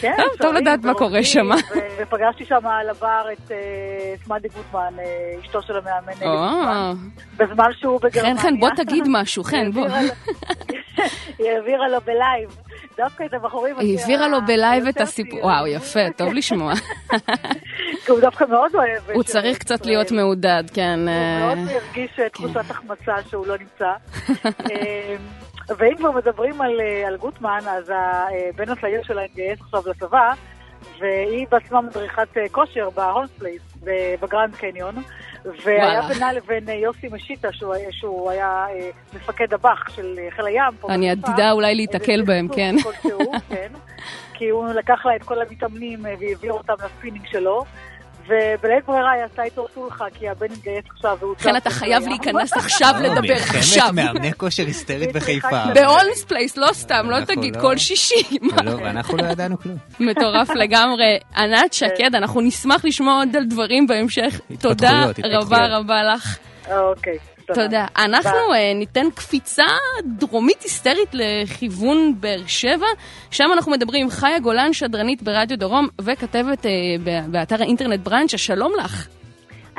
כן, 0.00 0.12
טוב, 0.40 0.54
לדעת 0.54 0.84
מה 0.84 0.94
קורה 0.94 1.22
שם. 1.22 1.46
ופגשתי 1.98 2.44
שם 2.44 2.66
על 2.66 2.90
הבר 2.90 3.26
את 3.32 3.50
אה, 3.50 3.56
מדי 4.36 4.48
גוטמן, 4.48 4.94
אשתו 5.44 5.62
של 5.62 5.72
המאמן 5.76 6.12
בזמן 7.36 7.70
שהוא 7.80 7.95
בגרמניה. 7.98 8.36
חן, 8.36 8.48
חן, 8.48 8.60
בוא 8.60 8.70
תגיד 8.76 9.04
משהו, 9.08 9.44
חן, 9.44 9.70
בוא. 9.70 9.86
היא 11.38 11.50
העבירה 11.50 11.88
לו 11.88 12.00
בלייב, 12.00 12.56
דווקא 12.96 13.24
את 13.24 13.34
הבחורים... 13.34 13.78
היא 13.78 13.98
העבירה 13.98 14.28
לו 14.28 14.38
בלייב 14.46 14.86
את 14.86 15.00
הסיפור, 15.00 15.44
וואו, 15.44 15.66
יפה, 15.66 16.10
טוב 16.16 16.32
לשמוע. 16.32 16.72
כי 18.04 18.10
הוא 18.12 18.20
דווקא 18.20 18.44
מאוד 18.44 18.74
אוהב. 18.74 19.10
הוא 19.14 19.22
צריך 19.22 19.58
קצת. 19.58 19.86
להיות 19.86 20.12
מעודד, 20.12 20.64
כן. 20.74 20.98
הוא 21.00 21.08
אה, 21.08 21.54
מאוד 21.54 21.68
הרגיש 21.68 22.20
אה, 22.20 22.28
תחושת 22.28 22.70
החמצה 22.70 23.14
שהוא 23.28 23.46
לא 23.46 23.54
נמצא. 23.58 23.92
אה, 24.70 25.16
ואם 25.76 25.96
כבר 25.96 26.10
מדברים 26.10 26.60
על, 26.60 26.80
אה, 26.80 27.16
גוטמן, 27.16 27.60
אז 27.68 27.92
הבן 28.54 28.68
הצעיר 28.72 29.02
שלה 29.02 29.22
התגייס 29.22 29.60
עכשיו 29.60 29.82
לצבא, 29.86 30.32
והיא 30.98 31.46
בעצמה 31.50 31.80
מדריכת 31.80 32.36
אה, 32.36 32.48
כושר 32.48 32.90
בהולמס 32.90 33.30
פלייס, 33.38 33.62
בגרנד 34.22 34.54
קניון, 34.56 34.94
והיה 35.64 35.84
וואלה. 35.84 36.08
בינה 36.08 36.32
לבין 36.32 36.68
אה, 36.68 36.74
יוסי 36.74 37.08
משיטה, 37.12 37.52
שהוא, 37.52 37.74
שהוא 37.90 38.30
היה 38.30 38.66
אה, 38.70 38.90
מפקד 39.14 39.54
הב"ח 39.54 39.88
של 39.96 40.18
אה, 40.18 40.28
חיל 40.30 40.46
הים. 40.46 40.74
פה 40.80 40.88
אני. 40.88 41.10
עתידה 41.10 41.52
אולי 41.52 41.74
להיתקל 41.74 42.22
בהם, 42.22 42.48
כן. 42.48 42.74
כלשהו, 42.82 43.32
כן. 43.48 43.72
כי 44.34 44.48
הוא 44.48 44.68
לקח 44.68 45.06
לה 45.06 45.16
את 45.16 45.22
כל 45.22 45.42
המתאמנים 45.42 46.04
והעביר 46.04 46.52
אותם 46.52 46.74
לספינינג 46.84 47.26
שלו. 47.26 47.64
ובלית 48.28 48.84
ברירה 48.86 49.10
היא 49.12 49.22
עשתה 49.24 49.42
איתו 49.42 49.66
סולחה, 49.74 50.04
כי 50.18 50.28
הבן 50.28 50.46
התגייס 50.52 50.84
עכשיו 50.96 51.16
והוא... 51.20 51.34
כן, 51.36 51.50
צף 51.52 51.56
אתה 51.56 51.70
חייב. 51.70 52.08
להיכנס 52.08 52.52
עכשיו 52.52 52.94
לדבר, 53.02 53.34
עכשיו. 53.34 53.82
מלחמת 53.92 53.94
מאמני 54.14 54.32
כושר 54.32 54.66
היסטרית 54.66 55.12
בחיפה. 55.12 55.64
בהולמס 55.74 56.24
פלייס, 56.24 56.56
לא 56.56 56.68
סתם, 56.72 57.06
לא 57.10 57.16
אנחנו 57.18 57.34
תגיד 57.34 57.56
לא- 57.56 57.60
כל 57.60 57.76
שישי. 57.78 58.38
לא, 58.64 58.70
ואנחנו 58.70 59.16
לא 59.16 59.22
ידענו 59.26 59.58
כלום. 59.58 59.76
מטורף 60.00 60.50
לגמרי. 60.62 61.18
ענת 61.36 61.72
שקד, 61.72 62.14
אנחנו 62.14 62.40
נשמח 62.40 62.84
לשמוע 62.84 63.14
עוד 63.18 63.36
על 63.36 63.44
דברים 63.44 63.86
בהמשך. 63.86 64.40
תודה. 64.60 65.04
רבה 65.24 65.66
רבה 65.76 66.02
לך. 66.14 66.38
אוקיי. 66.70 67.18
תודה. 67.54 67.86
אנחנו 67.96 68.54
אה, 68.54 68.74
ניתן 68.74 69.06
קפיצה 69.14 69.64
דרומית 70.04 70.62
היסטרית 70.62 71.08
לכיוון 71.12 72.14
באר 72.20 72.42
שבע. 72.46 72.86
שם 73.30 73.44
אנחנו 73.52 73.72
מדברים 73.72 74.02
עם 74.02 74.10
חיה 74.10 74.38
גולן, 74.38 74.72
שדרנית 74.72 75.22
ברדיו 75.22 75.58
דרום 75.58 75.88
וכתבת 76.00 76.66
אה, 76.66 76.70
ב- 77.04 77.32
באתר 77.32 77.62
האינטרנט 77.62 78.00
ברנצ'ה. 78.00 78.38
שלום 78.38 78.72
לך. 78.84 79.06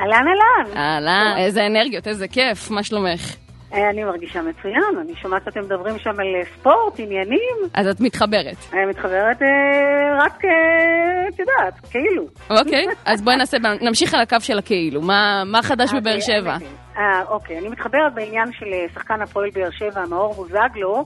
אהלן 0.00 0.12
אהלן. 0.12 0.76
אהלן, 0.76 1.34
איזה 1.38 1.66
אנרגיות, 1.66 2.08
איזה 2.08 2.28
כיף, 2.28 2.70
מה 2.70 2.82
שלומך? 2.82 3.34
אה, 3.74 3.90
אני 3.90 4.04
מרגישה 4.04 4.42
מצוין, 4.42 4.98
אני 5.00 5.12
שומעת 5.22 5.42
שאתם 5.44 5.60
מדברים 5.60 5.98
שם 5.98 6.10
על 6.10 6.26
אה, 6.36 6.44
ספורט, 6.44 6.98
עניינים. 6.98 7.56
אז 7.74 7.86
את 7.86 8.00
מתחברת. 8.00 8.56
אני 8.72 8.86
מתחברת 8.86 9.42
אה, 9.42 10.24
רק, 10.24 10.44
אה, 10.44 11.28
את 11.28 11.38
יודעת, 11.38 11.74
כאילו. 11.90 12.24
אוקיי, 12.50 12.86
אז 13.04 13.22
בואי 13.22 13.36
נעשה, 13.36 13.56
נמשיך 13.80 14.14
על 14.14 14.20
הקו 14.20 14.36
של 14.40 14.58
הכאילו. 14.58 15.02
מה 15.02 15.42
מה 15.46 15.62
חדש 15.62 15.90
בבאר 15.94 16.20
שבע? 16.20 16.56
אה, 16.98 17.22
אוקיי, 17.28 17.58
אני 17.58 17.68
מתחברת 17.68 18.14
בעניין 18.14 18.52
של 18.52 18.66
שחקן 18.94 19.22
הפועל 19.22 19.50
באר 19.54 19.70
שבע, 19.70 20.06
מאור 20.10 20.34
בוזגלו, 20.34 21.04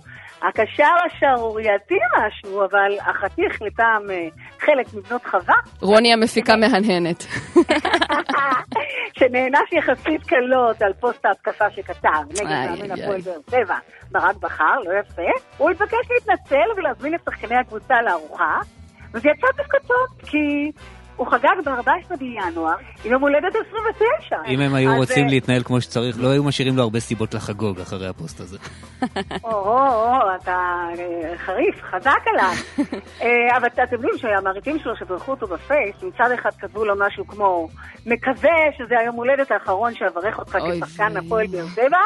הקשר 0.48 0.94
השערורייתי 1.06 1.94
משהו, 2.18 2.64
אבל 2.64 2.98
החתיך 3.00 3.62
לטעם 3.62 4.10
אה, 4.10 4.28
חלק 4.58 4.94
מבנות 4.94 5.26
חווה, 5.26 5.54
רוני 5.80 6.12
המפיקה 6.12 6.56
מהנהנת. 6.56 7.24
שנענש 9.18 9.72
יחסית 9.72 10.26
קלות 10.26 10.82
על 10.82 10.92
פוסט 11.00 11.26
ההתקפה 11.26 11.70
שכתב 11.70 12.08
נגד 12.30 12.80
מאמן. 12.80 12.90
הפועל 12.90 13.20
באר 13.20 13.40
שבע, 13.50 13.76
ברק 14.12 14.36
בכר, 14.36 14.78
לא 14.84 14.92
יפה, 15.00 15.22
הוא 15.56 15.70
התבקש 15.70 16.10
להתנצל 16.10 16.66
ולהזמין 16.76 17.14
את 17.14 17.20
שחקני 17.24 17.56
הקבוצה 17.56 17.94
לארוחה, 18.02 18.58
וזה 19.14 19.28
יצא 19.28 19.46
דווקא 19.56 19.78
טוב, 19.86 20.28
כי 20.30 20.70
הוא 21.22 21.30
חגג 21.30 21.56
ב-14 21.64 22.16
בינואר 22.16 22.74
עם 23.04 23.12
יום 23.12 23.22
הולדת 23.22 23.52
29. 23.68 24.36
אם 24.48 24.60
הם 24.60 24.74
היו 24.74 24.96
רוצים 24.96 25.24
אה, 25.24 25.30
להתנהל 25.30 25.62
כמו 25.62 25.80
שצריך, 25.80 26.16
לא 26.20 26.28
היו 26.28 26.44
משאירים 26.44 26.76
לו 26.76 26.82
הרבה 26.82 27.00
סיבות 27.00 27.34
לחגוג 27.34 27.80
אחרי 27.80 28.08
הפוסט 28.08 28.40
הזה. 28.40 28.58
או, 29.44 30.18
אתה 30.42 30.58
אה, 30.98 31.38
חריף, 31.38 31.82
חזק 31.82 32.20
עליו. 32.26 32.52
אה, 33.22 33.56
אבל 33.56 33.66
אתם 33.66 33.82
יודעים 33.92 34.18
שהמעריצים 34.18 34.78
שלו 34.78 34.96
שבירכו 34.96 35.30
אותו 35.30 35.46
בפייס, 35.46 35.96
מצד 36.02 36.30
אחד 36.34 36.50
כתבו 36.58 36.84
לו 36.84 36.94
משהו 36.98 37.26
כמו, 37.26 37.68
מקווה 38.06 38.58
שזה 38.78 38.98
היום 38.98 39.16
הולדת 39.16 39.50
האחרון 39.50 39.94
שאברך 39.94 40.38
אותך 40.38 40.58
כשחקן. 40.72 41.16
הפועל 41.16 41.46
באר 41.46 41.66
שבע. 41.74 41.98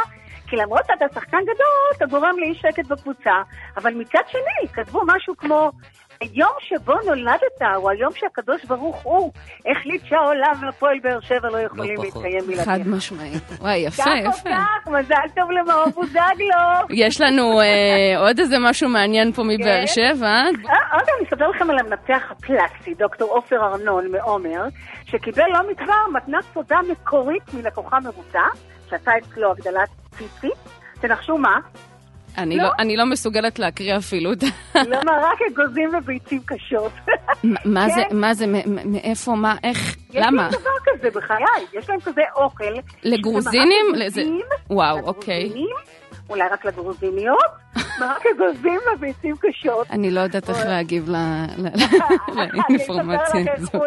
כי 0.46 0.56
למרות 0.56 0.82
שאתה 0.86 1.04
שחקן 1.14 1.42
גדול, 1.42 1.96
אתה 1.96 2.06
גורם 2.06 2.38
לאי 2.38 2.54
שקט 2.54 2.86
בקבוצה. 2.86 3.42
אבל 3.76 3.94
מצד 3.94 4.20
שני, 4.28 4.68
כתבו 4.72 5.02
משהו 5.06 5.36
כמו, 5.36 5.70
היום 6.20 6.52
שבו 6.60 6.94
נולדת 7.06 7.62
הוא 7.76 7.90
היום 7.90 8.12
שהקדוש 8.14 8.64
ברוך 8.64 9.02
הוא 9.02 9.32
החליט 9.70 10.02
שהעולם 10.04 10.52
והפועל 10.62 10.98
באר 11.02 11.20
שבע 11.20 11.50
לא 11.50 11.58
יכולים 11.58 11.96
פחות. 11.96 12.14
להתקיים 12.14 12.46
בלעדיך. 12.46 12.64
חד 12.64 12.88
משמעית. 12.88 13.42
וואי, 13.60 13.76
יפה, 13.76 14.02
כך 14.02 14.08
או 14.08 14.30
יפה. 14.30 14.50
כך, 14.50 14.88
מזל 14.88 15.28
טוב 15.34 15.50
למאור 15.50 15.86
בוזגלו. 15.94 16.86
יש 16.90 17.20
לנו 17.20 17.60
אה, 17.60 18.18
עוד 18.18 18.38
איזה 18.38 18.56
משהו 18.60 18.88
מעניין 18.88 19.32
פה 19.32 19.42
מבאר 19.42 19.80
כן. 19.80 19.86
שבע. 19.86 20.26
אה, 20.26 20.92
עוד 20.92 21.02
אני 21.18 21.28
אספר 21.28 21.48
לכם 21.48 21.70
על 21.70 21.78
המנתח 21.78 22.22
הפלסטי, 22.30 22.94
דוקטור 22.94 23.30
עופר 23.30 23.56
ארנון 23.56 24.12
מעומר, 24.12 24.62
שקיבל 25.04 25.46
לא 25.52 25.70
מכבר 25.70 25.94
מתנת 26.14 26.44
תודה 26.52 26.78
מקורית 26.90 27.54
מלקוחה 27.54 27.98
מבוטה, 28.00 28.46
שעשה 28.90 29.10
אצלו 29.18 29.50
הגדלת 29.50 29.88
ציצי. 30.18 30.50
תנחשו 31.00 31.38
מה? 31.38 31.58
אני 32.39 32.57
לא? 32.57 32.62
לא- 32.62 32.70
אני 32.78 32.97
לא 32.97 33.07
מסוגלת 33.07 33.59
להקריא 33.59 33.97
אפילו. 33.97 34.32
את 34.32 34.43
ה- 34.43 34.78
לא 34.91 34.99
מרק 35.05 35.39
אגוזים 35.53 35.91
וביצים 35.99 36.41
קשות. 36.45 36.93
מה 37.64 37.89
זה, 37.89 38.03
כן. 38.11 38.16
מה 38.16 38.34
זה, 38.34 38.45
מאיפה, 38.84 39.32
מה, 39.34 39.55
איך, 39.64 39.97
יש 40.11 40.16
למה? 40.26 40.43
להם 40.43 40.51
דבר 40.61 40.70
כזה 40.84 41.11
בחיי, 41.11 41.45
יש 41.72 41.91
להם 41.91 42.01
כזה 42.01 42.20
אוכל. 42.37 42.64
לגרוזינים? 43.03 43.87
לזה- 43.95 44.22
וואו, 44.70 44.99
אוקיי. 45.01 45.53
אולי 46.30 46.43
רק 46.53 46.64
לגרוזיניות, 46.64 47.39
מרק 48.01 48.22
אגוזים 48.37 48.80
וביצים 48.97 49.34
קשות. 49.41 49.87
אני 49.91 50.11
לא 50.11 50.20
יודעת 50.20 50.51
איך. 50.51 50.59
להגיב 50.66 51.09
לאינפורמציה 52.68 53.55
הזאת. 53.57 53.82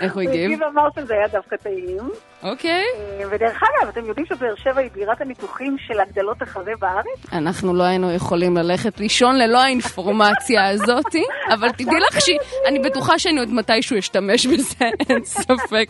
איך 0.00 0.14
הוא 0.14 0.22
הגיב? 0.22 0.34
הוא 0.34 0.44
הגיב 0.44 0.60
ואמר 0.62 0.88
שזה 0.96 1.14
היה 1.14 1.28
דווקא 1.28 1.56
טעים. 1.56 2.08
אוקיי. 2.42 2.84
אה, 3.20 3.26
ודרך 3.30 3.62
אגב, 3.62 3.88
אתם 3.88 4.06
יודעים 4.06 4.26
שבאר 4.26 4.54
שבע 4.56 4.80
היא 4.80 4.90
בירת 4.94 5.20
הניתוחים 5.20 5.76
של 5.78 6.00
הגדלות 6.00 6.42
החזה 6.42 6.70
בארץ? 6.80 7.32
אנחנו 7.32 7.74
לא 7.74 7.82
היינו 7.82 8.12
יכולים 8.12 8.56
ללכת 8.56 9.00
לישון 9.00 9.38
ללא 9.38 9.62
האינפורמציה 9.62 10.68
הזאת, 10.68 11.14
אבל 11.54 11.68
תדעי 11.72 12.00
לך 12.10 12.20
שאני 12.20 12.78
בטוחה 12.78 13.18
שאני 13.18 13.40
עוד 13.40 13.52
מתישהו 13.54 13.98
אשתמש 13.98 14.46
בזה, 14.46 14.84
אין 15.10 15.24
ספק. 15.24 15.86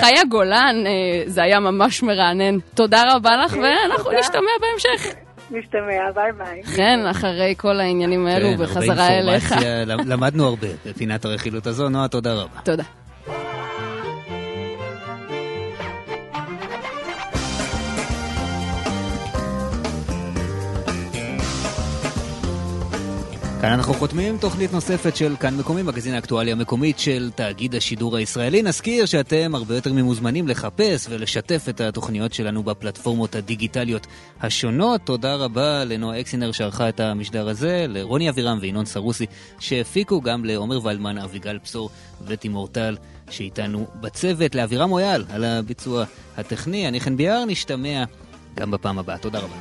חיה 0.00 0.24
גולן, 0.28 0.76
אה, 0.86 1.22
זה 1.26 1.42
היה 1.42 1.60
ממש 1.60 2.02
מרענן. 2.02 2.58
תודה 2.74 3.02
רבה 3.14 3.36
לך, 3.44 3.52
ואנחנו 3.62 4.04
תודה. 4.04 4.18
נשתמע 4.18 4.50
בהמשך. 4.60 5.14
נשתמע, 5.50 6.12
ביי 6.14 6.32
ביי. 6.32 6.62
כן, 6.62 6.98
אחרי 7.10 7.54
כל 7.56 7.80
העניינים 7.80 8.26
האלו, 8.26 8.46
כן, 8.46 8.52
הרבה 8.52 8.64
בחזרה 8.64 9.08
אליך. 9.08 9.54
למדנו 9.86 10.46
הרבה 10.46 10.66
בפינת 10.86 11.24
הרכילות 11.24 11.66
הזו. 11.66 11.88
נועה, 11.88 12.08
תודה 12.08 12.32
רבה. 12.34 12.60
תודה. 12.64 12.84
כאן 23.60 23.72
אנחנו 23.72 23.94
חותמים 23.94 24.38
תוכנית 24.38 24.72
נוספת 24.72 25.16
של 25.16 25.36
כאן 25.40 25.56
מקומי, 25.56 25.82
מגזין 25.82 26.14
האקטואליה 26.14 26.54
המקומית 26.54 26.98
של 26.98 27.30
תאגיד 27.34 27.74
השידור 27.74 28.16
הישראלי. 28.16 28.62
נזכיר 28.62 29.06
שאתם 29.06 29.54
הרבה 29.54 29.74
יותר 29.74 29.92
ממוזמנים 29.92 30.48
לחפש 30.48 31.06
ולשתף 31.10 31.66
את 31.68 31.80
התוכניות 31.80 32.32
שלנו 32.32 32.62
בפלטפורמות 32.62 33.34
הדיגיטליות 33.34 34.06
השונות. 34.40 35.00
תודה 35.04 35.34
רבה 35.34 35.84
לנועה 35.84 36.20
אקסינר 36.20 36.52
שערכה 36.52 36.88
את 36.88 37.00
המשדר 37.00 37.48
הזה, 37.48 37.86
לרוני 37.88 38.28
אבירם 38.30 38.58
וינון 38.60 38.84
סרוסי 38.84 39.26
שהפיקו, 39.58 40.20
גם 40.20 40.44
לעומר 40.44 40.86
ולמן, 40.86 41.18
אביגל 41.18 41.58
בשור 41.64 41.90
ותימור 42.26 42.68
טל 42.68 42.96
שאיתנו 43.30 43.86
בצוות, 44.00 44.54
לאבירם 44.54 44.88
מויאל 44.88 45.24
על 45.30 45.44
הביצוע 45.44 46.04
הטכני. 46.36 46.88
אני 46.88 47.00
חן 47.00 47.16
ביאר, 47.16 47.44
נשתמע 47.44 48.04
גם 48.54 48.70
בפעם 48.70 48.98
הבאה. 48.98 49.18
תודה 49.18 49.38
רבה. 49.38 49.56